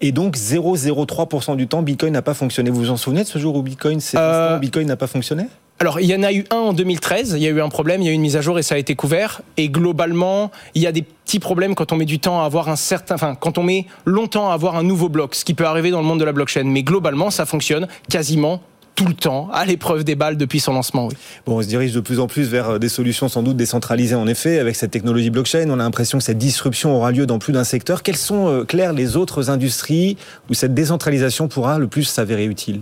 Et 0.00 0.12
donc 0.12 0.36
0,03% 0.36 1.56
du 1.56 1.66
temps, 1.66 1.82
Bitcoin 1.82 2.12
n'a 2.12 2.22
pas 2.22 2.34
fonctionné. 2.34 2.70
Vous 2.70 2.80
vous 2.80 2.90
en 2.90 2.96
souvenez 2.96 3.24
de 3.24 3.28
ce 3.28 3.38
jour 3.38 3.56
où 3.56 3.62
Bitcoin, 3.62 4.00
euh... 4.14 4.58
Bitcoin 4.58 4.86
n'a 4.86 4.96
pas 4.96 5.08
fonctionné? 5.08 5.46
alors, 5.80 6.00
il 6.00 6.06
y 6.06 6.14
en 6.14 6.24
a 6.24 6.32
eu 6.32 6.44
un 6.50 6.56
en 6.56 6.72
2013, 6.72 7.34
il 7.36 7.42
y 7.42 7.46
a 7.46 7.50
eu 7.50 7.60
un 7.60 7.68
problème, 7.68 8.02
il 8.02 8.06
y 8.06 8.08
a 8.08 8.10
eu 8.10 8.14
une 8.14 8.20
mise 8.20 8.36
à 8.36 8.40
jour 8.40 8.58
et 8.58 8.62
ça 8.62 8.74
a 8.74 8.78
été 8.78 8.96
couvert. 8.96 9.42
Et 9.56 9.68
globalement, 9.68 10.50
il 10.74 10.82
y 10.82 10.88
a 10.88 10.92
des 10.92 11.02
petits 11.02 11.38
problèmes 11.38 11.76
quand 11.76 11.92
on 11.92 11.96
met 11.96 12.04
du 12.04 12.18
temps 12.18 12.42
à 12.42 12.46
avoir 12.46 12.68
un 12.68 12.74
certain, 12.74 13.14
enfin, 13.14 13.36
quand 13.36 13.58
on 13.58 13.62
met 13.62 13.86
longtemps 14.04 14.50
à 14.50 14.54
avoir 14.54 14.74
un 14.74 14.82
nouveau 14.82 15.08
bloc, 15.08 15.36
ce 15.36 15.44
qui 15.44 15.54
peut 15.54 15.66
arriver 15.66 15.90
dans 15.90 16.00
le 16.00 16.06
monde 16.06 16.18
de 16.18 16.24
la 16.24 16.32
blockchain. 16.32 16.64
Mais 16.64 16.82
globalement, 16.82 17.30
ça 17.30 17.46
fonctionne 17.46 17.86
quasiment 18.10 18.60
tout 18.98 19.06
le 19.06 19.14
temps, 19.14 19.48
à 19.52 19.64
l'épreuve 19.64 20.02
des 20.02 20.16
balles 20.16 20.36
depuis 20.36 20.58
son 20.58 20.72
lancement. 20.72 21.06
Oui. 21.06 21.14
Bon, 21.46 21.58
on 21.58 21.62
se 21.62 21.68
dirige 21.68 21.92
de 21.92 22.00
plus 22.00 22.18
en 22.18 22.26
plus 22.26 22.48
vers 22.48 22.70
euh, 22.70 22.78
des 22.80 22.88
solutions 22.88 23.28
sans 23.28 23.44
doute 23.44 23.56
décentralisées. 23.56 24.16
En 24.16 24.26
effet, 24.26 24.58
avec 24.58 24.74
cette 24.74 24.90
technologie 24.90 25.30
blockchain, 25.30 25.70
on 25.70 25.74
a 25.74 25.84
l'impression 25.84 26.18
que 26.18 26.24
cette 26.24 26.36
disruption 26.38 26.96
aura 26.96 27.12
lieu 27.12 27.24
dans 27.24 27.38
plus 27.38 27.52
d'un 27.52 27.62
secteur. 27.62 28.02
Quelles 28.02 28.16
sont, 28.16 28.48
euh, 28.48 28.92
les 28.92 29.16
autres 29.16 29.50
industries 29.50 30.16
où 30.50 30.54
cette 30.54 30.74
décentralisation 30.74 31.46
pourra 31.46 31.78
le 31.78 31.86
plus 31.86 32.02
s'avérer 32.02 32.46
utile? 32.46 32.80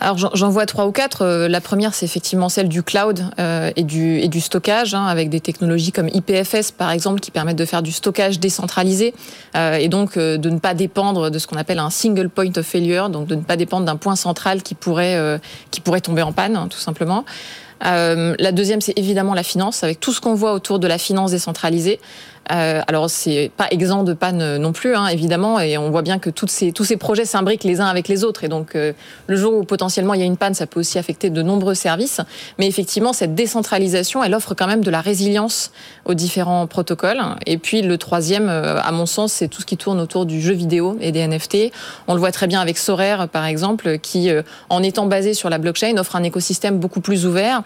Alors 0.00 0.16
j'en 0.34 0.48
vois 0.48 0.66
trois 0.66 0.86
ou 0.86 0.92
quatre. 0.92 1.22
Euh, 1.22 1.48
la 1.48 1.60
première, 1.60 1.94
c'est 1.94 2.06
effectivement 2.06 2.48
celle 2.48 2.68
du 2.68 2.82
cloud 2.82 3.24
euh, 3.38 3.70
et, 3.76 3.82
du, 3.82 4.40
stockage, 4.40 4.94
hein, 4.94 5.04
avec 5.04 5.28
des 5.28 5.40
technologies 5.40 5.92
comme 5.92 6.08
IPFS 6.08 6.72
par 6.76 6.90
exemple, 6.90 7.20
qui 7.20 7.30
permettent 7.30 7.58
de 7.58 7.64
faire 7.64 7.82
du 7.82 7.92
stockage 7.92 8.40
décentralisé 8.40 9.14
euh, 9.56 9.74
et 9.74 9.88
donc 9.88 10.16
de 10.16 10.50
ne 10.50 10.58
pas 10.58 10.74
dépendre 10.74 11.30
de 11.30 11.38
ce 11.38 11.46
qu'on 11.46 11.56
appelle 11.56 11.78
un 11.78 11.90
single 11.90 12.30
point 12.30 12.50
of 12.56 12.66
failure, 12.66 13.10
donc 13.10 13.26
de 13.26 13.34
ne 13.34 13.42
pas 13.42 13.56
dépendre 13.56 13.84
d'un 13.84 13.96
point 13.96 14.16
central 14.16 14.62
qui 14.62 14.74
pourrait 14.74 15.40
qui 15.70 15.80
pourrait 15.80 16.00
tomber 16.00 16.22
en 16.22 16.32
panne, 16.32 16.56
hein, 16.56 16.68
tout 16.70 16.78
simplement. 16.78 17.24
la 17.82 18.52
deuxième, 18.52 18.80
c'est 18.80 18.98
évidemment 18.98 19.34
la 19.34 19.42
finance, 19.42 19.84
avec 19.84 20.00
tout 20.00 20.12
ce 20.12 20.20
qu'on 20.20 20.34
voit 20.34 20.52
autour 20.52 20.78
de 20.78 20.86
la 20.86 20.98
finance 20.98 21.32
décentralisée. 21.32 22.00
Euh, 22.52 22.80
alors 22.86 23.08
c'est 23.10 23.50
pas 23.56 23.68
exempt 23.70 24.04
de 24.04 24.12
panne 24.12 24.56
non 24.56 24.72
plus, 24.72 24.94
hein, 24.94 25.06
évidemment, 25.06 25.60
et 25.60 25.78
on 25.78 25.90
voit 25.90 26.02
bien 26.02 26.18
que 26.18 26.30
toutes 26.30 26.50
ces, 26.50 26.72
tous 26.72 26.84
ces 26.84 26.96
projets 26.96 27.24
s'imbriquent 27.24 27.64
les 27.64 27.80
uns 27.80 27.86
avec 27.86 28.08
les 28.08 28.24
autres. 28.24 28.44
Et 28.44 28.48
donc 28.48 28.74
euh, 28.74 28.92
le 29.26 29.36
jour 29.36 29.54
où 29.54 29.64
potentiellement 29.64 30.14
il 30.14 30.20
y 30.20 30.22
a 30.22 30.26
une 30.26 30.36
panne, 30.36 30.54
ça 30.54 30.66
peut 30.66 30.80
aussi 30.80 30.98
affecter 30.98 31.30
de 31.30 31.42
nombreux 31.42 31.74
services. 31.74 32.20
Mais 32.58 32.66
effectivement, 32.66 33.12
cette 33.12 33.34
décentralisation, 33.34 34.24
elle 34.24 34.34
offre 34.34 34.54
quand 34.54 34.66
même 34.66 34.82
de 34.82 34.90
la 34.90 35.00
résilience 35.00 35.70
aux 36.04 36.14
différents 36.14 36.66
protocoles. 36.66 37.20
Et 37.46 37.58
puis 37.58 37.82
le 37.82 37.98
troisième, 37.98 38.48
euh, 38.48 38.80
à 38.80 38.92
mon 38.92 39.06
sens, 39.06 39.32
c'est 39.32 39.48
tout 39.48 39.60
ce 39.60 39.66
qui 39.66 39.76
tourne 39.76 40.00
autour 40.00 40.26
du 40.26 40.40
jeu 40.40 40.54
vidéo 40.54 40.96
et 41.00 41.12
des 41.12 41.26
NFT. 41.26 41.72
On 42.08 42.14
le 42.14 42.20
voit 42.20 42.32
très 42.32 42.46
bien 42.46 42.60
avec 42.60 42.78
Sorare, 42.78 43.28
par 43.28 43.44
exemple, 43.44 43.98
qui, 43.98 44.30
en 44.68 44.82
étant 44.82 45.06
basé 45.06 45.34
sur 45.34 45.50
la 45.50 45.58
blockchain, 45.58 45.96
offre 45.98 46.16
un 46.16 46.22
écosystème 46.22 46.78
beaucoup 46.78 47.00
plus 47.00 47.26
ouvert. 47.26 47.62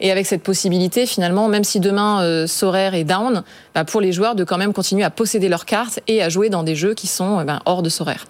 Et 0.00 0.12
avec 0.12 0.26
cette 0.26 0.42
possibilité, 0.42 1.06
finalement, 1.06 1.48
même 1.48 1.64
si 1.64 1.80
demain 1.80 2.46
Sorare 2.46 2.94
est 2.94 3.04
down, 3.04 3.42
bah, 3.74 3.84
pour 3.84 4.00
les 4.00 4.12
joueurs 4.12 4.27
de 4.34 4.44
quand 4.44 4.58
même 4.58 4.72
continuer 4.72 5.04
à 5.04 5.10
posséder 5.10 5.48
leurs 5.48 5.64
cartes 5.64 6.00
et 6.06 6.22
à 6.22 6.28
jouer 6.28 6.48
dans 6.48 6.62
des 6.62 6.74
jeux 6.74 6.94
qui 6.94 7.06
sont 7.06 7.40
eh 7.40 7.44
ben, 7.44 7.60
hors 7.64 7.82
de 7.82 7.88
Sorare. 7.88 8.26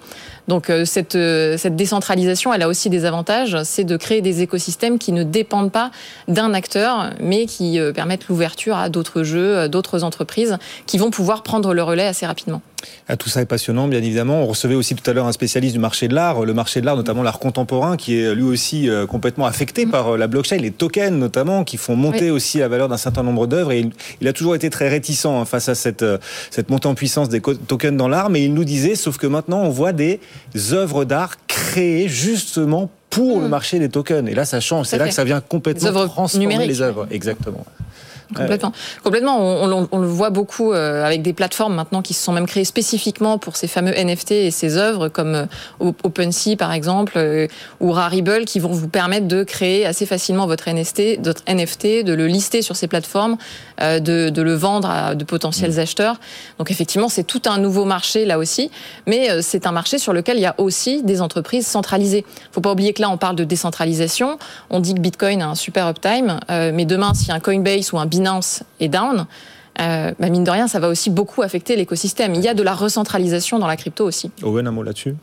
Donc 0.49 0.71
euh, 0.71 0.85
cette, 0.85 1.15
euh, 1.15 1.57
cette 1.59 1.77
décentralisation, 1.77 2.53
elle 2.53 2.63
a 2.63 2.69
aussi 2.69 2.91
des 2.91 3.05
avantages, 3.05 3.57
c'est 3.65 3.85
de 3.85 3.97
créer 3.97 4.23
des 4.23 4.43
écosystèmes 4.43 4.99
qui 4.99 5.13
ne 5.13 5.23
dépendent 5.23 5.71
pas 5.71 5.91
d'un 6.27 6.55
acteur, 6.55 7.11
mais 7.21 7.47
qui 7.47 7.79
euh, 7.79 7.93
permettent 7.93 8.29
l'ouverture 8.29 8.77
à 8.77 8.89
d'autres 8.89 9.23
jeux, 9.23 9.69
d'autres 9.69 10.05
entreprises, 10.05 10.57
qui 10.87 10.99
vont 10.99 11.11
pouvoir 11.11 11.43
prendre 11.43 11.75
le 11.75 11.83
relais 11.83 12.07
assez 12.07 12.27
rapidement. 12.27 12.63
Ah, 13.09 13.17
tout 13.17 13.29
ça 13.29 13.41
est 13.41 13.47
passionnant, 13.47 13.89
bien 13.89 13.99
évidemment. 13.99 14.43
On 14.43 14.47
recevait 14.47 14.75
aussi 14.75 14.95
tout 14.95 15.09
à 15.11 15.15
l'heure 15.15 15.27
un 15.27 15.33
spécialiste 15.33 15.75
du 15.75 15.81
marché 15.81 16.09
de 16.09 16.15
l'art, 16.15 16.45
le 16.45 16.55
marché 16.55 16.81
de 16.81 16.87
l'art, 16.87 16.97
notamment 16.97 17.23
l'art 17.23 17.39
contemporain, 17.39 17.97
qui 17.97 18.21
est 18.21 18.35
lui 18.35 18.45
aussi 18.45 18.89
complètement 19.09 19.47
affecté 19.47 19.87
mm. 19.87 19.91
par 19.91 20.17
la 20.17 20.27
blockchain, 20.27 20.57
les 20.57 20.71
tokens 20.71 21.17
notamment, 21.17 21.65
qui 21.65 21.77
font 21.77 21.97
monter 21.97 22.31
aussi 22.31 22.59
la 22.59 22.69
valeur 22.69 22.89
d'un 22.89 22.97
certain 22.97 23.23
nombre 23.23 23.47
d'œuvres. 23.47 23.73
Et 23.73 23.89
il, 24.21 24.29
a 24.29 24.33
toujours 24.33 24.55
été 24.55 24.71
très 24.71 24.89
réticent 24.89 25.27
hein, 25.27 25.45
face 25.45 25.69
à 25.69 25.75
cette, 25.75 26.05
cette 26.51 26.71
montée 26.71 26.89
en 26.89 26.95
puissance 26.95 27.29
des 27.29 27.41
tokens 27.41 27.97
dans 27.97 28.09
l'art, 28.09 28.31
mais 28.31 28.45
il 28.45 28.55
nous 28.55 28.65
disait, 28.65 28.95
sauf 28.95 29.17
que 29.17 29.27
maintenant 29.27 29.61
on 29.63 29.71
voit 29.71 29.93
des 29.93 30.21
œuvres 30.73 31.05
d'art 31.05 31.37
créées 31.47 32.09
justement 32.09 32.91
pour 33.11 33.41
le 33.41 33.47
hmm. 33.47 33.51
marché 33.51 33.79
des 33.79 33.89
tokens. 33.89 34.29
Et 34.29 34.35
là, 34.35 34.45
ça 34.45 34.61
change. 34.61 34.87
C'est 34.87 34.99
là 34.99 35.09
que 35.09 35.15
ça 35.15 35.25
vient 35.25 35.41
complètement 35.41 36.09
transformer 36.09 36.67
les 36.67 36.83
œuvres. 36.83 37.07
Exactement. 37.11 37.65
Complètement. 38.35 38.73
Complètement. 39.03 39.39
On, 39.41 39.99
le 39.99 40.07
voit 40.07 40.29
beaucoup 40.29 40.73
euh, 40.73 41.05
avec 41.05 41.23
des 41.23 41.33
plateformes 41.33 41.75
maintenant 41.75 42.03
qui 42.03 42.13
se 42.13 42.23
sont 42.23 42.33
même 42.33 42.47
créées 42.47 42.67
spécifiquement 42.67 43.39
pour 43.39 43.57
ces 43.57 43.69
fameux 43.69 43.93
NFT 43.93 44.33
et 44.33 44.51
ces 44.51 44.77
œuvres 44.77 45.09
comme 45.09 45.35
euh, 45.35 45.93
OpenSea 46.05 46.57
par 46.59 46.73
exemple 46.73 47.15
euh, 47.17 47.47
ou 47.81 47.91
Rarible 47.91 48.45
qui 48.45 48.61
vont 48.61 48.71
vous 48.71 48.89
permettre 48.89 49.29
de 49.29 49.45
créer 49.45 49.87
assez 49.87 50.05
facilement 50.05 50.47
votre 50.47 50.69
NFT, 50.69 51.25
votre 51.25 51.43
NFT, 51.49 52.05
de 52.05 52.13
le 52.13 52.27
lister 52.27 52.61
sur 52.61 52.77
ces 52.77 52.87
plateformes, 52.87 53.37
de, 53.81 54.29
de, 54.29 54.43
le 54.43 54.55
vendre 54.55 54.91
à 54.91 55.15
de 55.15 55.25
potentiels 55.25 55.73
mmh. 55.73 55.79
acheteurs. 55.79 56.21
Donc 56.59 56.71
effectivement, 56.71 57.09
c'est 57.09 57.25
tout 57.25 57.43
un 57.47 57.59
nouveau 57.59 57.85
marché 57.85 58.25
là 58.25 58.39
aussi, 58.39 58.71
mais 59.07 59.43
c'est 59.43 59.67
un 59.67 59.73
marché 59.73 59.99
sur 59.99 60.13
lequel 60.13 60.37
il 60.37 60.43
y 60.43 60.47
a 60.47 60.55
aussi 60.59 61.03
des 61.03 61.23
entreprises 61.23 61.67
centralisées. 61.67 62.25
Faut 62.53 62.61
pas 62.61 62.73
oublier 62.73 62.93
que 62.93 63.03
là, 63.03 63.11
on 63.11 63.17
parle 63.17 63.37
de 63.37 63.45
décentralisation. 63.45 64.39
On 64.71 64.81
dit 64.81 64.95
que 64.95 65.01
Bitcoin 65.01 65.43
a 65.43 65.49
un 65.49 65.55
super 65.55 65.89
uptime, 65.89 66.41
mais 66.49 66.85
demain, 66.85 67.15
si 67.15 67.31
un 67.31 67.41
Coinbase 67.41 67.93
ou 67.93 67.99
un 67.99 68.07
Binance 68.19 68.65
est 68.81 68.89
down, 68.89 69.27
euh, 69.81 70.13
bah, 70.19 70.29
mine 70.29 70.43
de 70.43 70.51
rien, 70.51 70.67
ça 70.67 70.81
va 70.81 70.89
aussi 70.89 71.09
beaucoup 71.09 71.43
affecter 71.43 71.77
l'écosystème. 71.77 72.35
Il 72.35 72.41
y 72.41 72.49
a 72.49 72.55
de 72.55 72.63
la 72.63 72.75
recentralisation 72.75 73.61
dans 73.61 73.69
la 73.69 73.77
crypto 73.77 74.05
aussi. 74.05 74.31
Owen, 74.43 74.67
un 74.67 74.73
mot 74.73 74.83
là-dessus? 74.83 75.15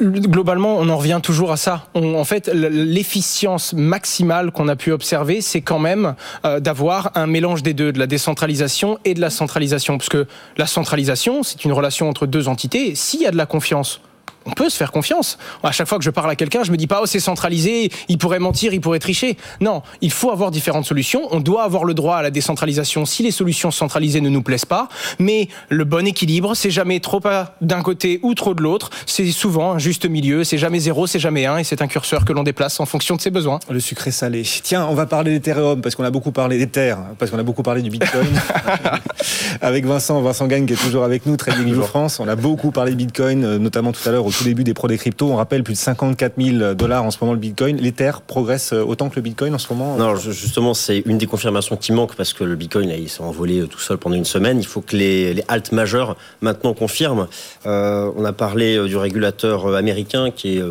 Globalement, 0.00 0.76
on 0.78 0.88
en 0.88 0.96
revient 0.96 1.20
toujours 1.22 1.52
à 1.52 1.58
ça. 1.58 1.88
en 1.94 2.24
fait, 2.24 2.48
l'efficience 2.48 3.74
maximale 3.74 4.50
qu'on 4.50 4.68
a 4.68 4.76
pu 4.76 4.92
observer, 4.92 5.42
c'est 5.42 5.60
quand 5.60 5.78
même 5.78 6.14
euh, 6.46 6.58
d'avoir 6.58 7.10
un 7.16 7.26
mélange 7.26 7.62
des 7.62 7.74
deux, 7.74 7.92
de 7.92 7.98
la 7.98 8.06
décentralisation 8.06 8.98
et 9.04 9.12
de 9.12 9.20
la 9.20 9.30
centralisation. 9.30 9.98
Parce 9.98 10.08
que 10.08 10.26
la 10.56 10.66
centralisation, 10.66 11.42
c'est 11.42 11.64
une 11.64 11.72
relation 11.72 12.08
entre 12.08 12.26
deux 12.26 12.48
entités. 12.48 12.94
S'il 12.94 13.20
y 13.20 13.26
a 13.26 13.30
de 13.30 13.36
la 13.36 13.46
confiance, 13.46 14.00
on 14.46 14.52
peut 14.52 14.70
se 14.70 14.76
faire 14.76 14.92
confiance. 14.92 15.38
À 15.62 15.72
chaque 15.72 15.88
fois 15.88 15.98
que 15.98 16.04
je 16.04 16.10
parle 16.10 16.30
à 16.30 16.36
quelqu'un, 16.36 16.62
je 16.62 16.72
me 16.72 16.76
dis 16.76 16.86
pas 16.86 17.00
oh 17.02 17.06
c'est 17.06 17.20
centralisé, 17.20 17.90
il 18.08 18.18
pourrait 18.18 18.38
mentir, 18.38 18.72
il 18.72 18.80
pourrait 18.80 18.98
tricher. 18.98 19.36
Non, 19.60 19.82
il 20.00 20.10
faut 20.10 20.30
avoir 20.30 20.50
différentes 20.50 20.86
solutions. 20.86 21.28
On 21.30 21.40
doit 21.40 21.64
avoir 21.64 21.84
le 21.84 21.94
droit 21.94 22.16
à 22.16 22.22
la 22.22 22.30
décentralisation 22.30 23.04
si 23.04 23.22
les 23.22 23.30
solutions 23.30 23.70
centralisées 23.70 24.20
ne 24.20 24.28
nous 24.28 24.42
plaisent 24.42 24.64
pas. 24.64 24.88
Mais 25.18 25.48
le 25.68 25.84
bon 25.84 26.06
équilibre, 26.06 26.54
c'est 26.54 26.70
jamais 26.70 27.00
trop 27.00 27.20
d'un 27.60 27.82
côté 27.82 28.20
ou 28.22 28.34
trop 28.34 28.54
de 28.54 28.62
l'autre. 28.62 28.90
C'est 29.06 29.30
souvent 29.32 29.72
un 29.72 29.78
juste 29.78 30.06
milieu. 30.06 30.44
C'est 30.44 30.58
jamais 30.58 30.78
zéro, 30.78 31.06
c'est 31.06 31.18
jamais 31.18 31.46
un, 31.46 31.58
et 31.58 31.64
c'est 31.64 31.82
un 31.82 31.86
curseur 31.86 32.24
que 32.24 32.32
l'on 32.32 32.42
déplace 32.42 32.78
en 32.78 32.86
fonction 32.86 33.16
de 33.16 33.20
ses 33.20 33.30
besoins. 33.30 33.58
Le 33.70 33.80
sucré 33.80 34.10
salé. 34.10 34.42
Tiens, 34.62 34.86
on 34.88 34.94
va 34.94 35.06
parler 35.06 35.32
d'Ethereum 35.32 35.80
parce 35.80 35.94
qu'on 35.94 36.04
a 36.04 36.10
beaucoup 36.10 36.30
parlé 36.30 36.58
d'Ether, 36.58 36.94
parce 37.18 37.30
qu'on 37.30 37.38
a 37.38 37.42
beaucoup 37.42 37.62
parlé 37.62 37.82
du 37.82 37.90
Bitcoin. 37.90 38.26
avec 39.60 39.86
Vincent, 39.86 40.20
Vincent 40.20 40.46
Gagne 40.46 40.66
qui 40.66 40.74
est 40.74 40.82
toujours 40.82 41.04
avec 41.04 41.26
nous, 41.26 41.36
Trading 41.36 41.64
View 41.64 41.82
France. 41.82 42.20
On 42.20 42.28
a 42.28 42.36
beaucoup 42.36 42.70
parlé 42.70 42.92
de 42.92 42.96
Bitcoin, 42.96 43.44
euh, 43.44 43.58
notamment 43.58 43.92
tout 43.92 44.06
à 44.08 44.12
l'heure 44.12 44.26
au 44.26 44.30
tout 44.36 44.44
début 44.44 44.64
des 44.64 44.74
pros 44.74 44.88
des 44.88 44.98
cryptos. 44.98 45.30
On 45.30 45.36
rappelle 45.36 45.62
plus 45.62 45.74
de 45.74 45.78
54 45.78 46.34
000 46.38 46.74
dollars 46.74 47.04
en 47.04 47.10
ce 47.10 47.18
moment 47.20 47.32
le 47.32 47.38
Bitcoin. 47.38 47.76
L'Ether 47.78 48.12
progresse 48.26 48.72
euh, 48.72 48.82
autant 48.82 49.08
que 49.08 49.16
le 49.16 49.22
Bitcoin 49.22 49.54
en 49.54 49.58
ce 49.58 49.72
moment 49.72 49.96
Non, 49.96 50.16
justement, 50.16 50.74
c'est 50.74 50.98
une 51.06 51.18
des 51.18 51.26
confirmations 51.26 51.76
qui 51.76 51.92
manque 51.92 52.14
parce 52.14 52.32
que 52.32 52.44
le 52.44 52.56
Bitcoin, 52.56 52.90
il 52.90 53.08
s'est 53.08 53.22
envolé 53.22 53.60
euh, 53.60 53.66
tout 53.66 53.78
seul 53.78 53.98
pendant 53.98 54.16
une 54.16 54.24
semaine. 54.24 54.58
Il 54.58 54.66
faut 54.66 54.80
que 54.80 54.96
les, 54.96 55.34
les 55.34 55.44
haltes 55.48 55.72
majeures 55.72 56.16
maintenant 56.40 56.74
confirment. 56.74 57.28
on 57.64 58.24
a 58.24 58.32
parlé 58.32 58.86
du 58.86 58.96
régulateur 58.96 59.74
américain 59.74 60.30
qui 60.30 60.58
est 60.58 60.62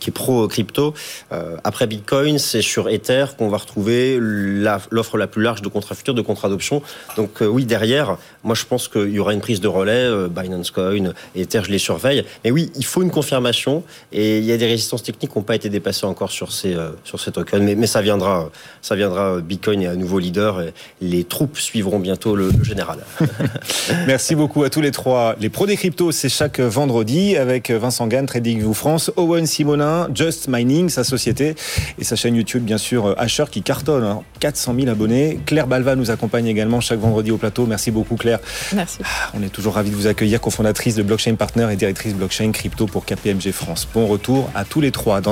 qui 0.00 0.10
est 0.10 0.12
pro 0.12 0.46
crypto. 0.48 0.94
Euh, 1.32 1.56
après 1.64 1.86
Bitcoin, 1.86 2.38
c'est 2.38 2.62
sur 2.62 2.88
Ether 2.88 3.26
qu'on 3.38 3.48
va 3.48 3.58
retrouver 3.58 4.18
l'offre 4.20 5.16
la, 5.16 5.26
plus 5.26 5.42
large 5.42 5.62
de 5.62 5.68
contrats 5.68 5.94
futurs, 5.94 6.14
de 6.14 6.22
contrats 6.22 6.48
d'options. 6.48 6.82
Donc 7.16 7.42
euh, 7.42 7.46
oui, 7.46 7.64
derrière, 7.64 8.16
moi 8.42 8.54
je 8.54 8.64
pense 8.64 8.88
qu'il 8.88 9.10
y 9.10 9.18
aura 9.18 9.32
une 9.32 9.40
prise 9.40 9.60
de 9.60 9.68
relais. 9.68 9.92
Euh, 9.92 10.28
Binance 10.28 10.70
Coin, 10.70 11.12
Ether, 11.36 11.62
je 11.64 11.70
les 11.70 11.78
surveille. 11.78 12.24
Mais 12.44 12.50
oui, 12.50 12.70
il 12.74 12.84
faut 12.84 13.02
une 13.02 13.10
confirmation 13.10 13.82
et 14.12 14.38
il 14.38 14.44
y 14.44 14.52
a 14.52 14.56
des 14.56 14.66
résistances 14.66 15.02
techniques 15.02 15.30
qui 15.32 15.38
n'ont 15.38 15.44
pas 15.44 15.54
été 15.54 15.68
dépassées 15.68 16.06
encore 16.06 16.30
sur 16.30 16.52
ces 16.52 16.76
sur 17.04 17.20
ces 17.20 17.30
tokens. 17.30 17.62
Mais, 17.62 17.86
ça 17.86 18.02
viendra, 18.02 18.50
ça 18.82 18.96
viendra. 18.96 19.40
Bitcoin 19.40 19.82
est 19.82 19.86
un 19.86 19.96
nouveau 19.96 20.18
leader. 20.18 20.60
Et 20.60 20.72
les 21.00 21.24
troupes 21.24 21.58
suivront 21.58 21.98
bientôt 21.98 22.34
le, 22.34 22.50
général. 22.62 22.98
Merci 24.06 24.34
beaucoup 24.34 24.64
à 24.64 24.70
tous 24.70 24.80
les 24.80 24.90
trois. 24.90 25.36
Les 25.40 25.48
pros 25.48 25.66
des 25.66 25.76
cryptos, 25.76 26.12
c'est 26.12 26.28
chaque 26.28 26.60
vendredi 26.60 27.36
avec 27.36 27.70
Vincent 27.70 28.06
Gann, 28.06 28.26
TradingView 28.26 28.74
France, 28.74 29.10
Owen 29.16 29.43
Simonin, 29.46 30.08
Just 30.14 30.48
Mining, 30.48 30.88
sa 30.88 31.04
société, 31.04 31.54
et 31.98 32.04
sa 32.04 32.16
chaîne 32.16 32.34
YouTube, 32.34 32.64
bien 32.64 32.78
sûr, 32.78 33.14
Asher, 33.18 33.44
qui 33.50 33.62
cartonne, 33.62 34.18
400 34.40 34.72
hein. 34.72 34.76
000 34.80 34.90
abonnés. 34.90 35.40
Claire 35.46 35.66
Balva 35.66 35.96
nous 35.96 36.10
accompagne 36.10 36.46
également 36.46 36.80
chaque 36.80 37.00
vendredi 37.00 37.30
au 37.30 37.36
plateau. 37.36 37.66
Merci 37.66 37.90
beaucoup, 37.90 38.16
Claire. 38.16 38.40
Merci. 38.74 38.98
Ah, 39.04 39.30
on 39.34 39.42
est 39.42 39.48
toujours 39.48 39.74
ravis 39.74 39.90
de 39.90 39.96
vous 39.96 40.06
accueillir, 40.06 40.40
cofondatrice 40.40 40.94
de 40.94 41.02
Blockchain 41.02 41.34
Partner 41.34 41.68
et 41.72 41.76
directrice 41.76 42.14
blockchain 42.14 42.52
crypto 42.52 42.86
pour 42.86 43.04
KPMG 43.04 43.52
France. 43.52 43.86
Bon 43.92 44.06
retour 44.06 44.50
à 44.54 44.64
tous 44.64 44.80
les 44.80 44.90
trois. 44.90 45.20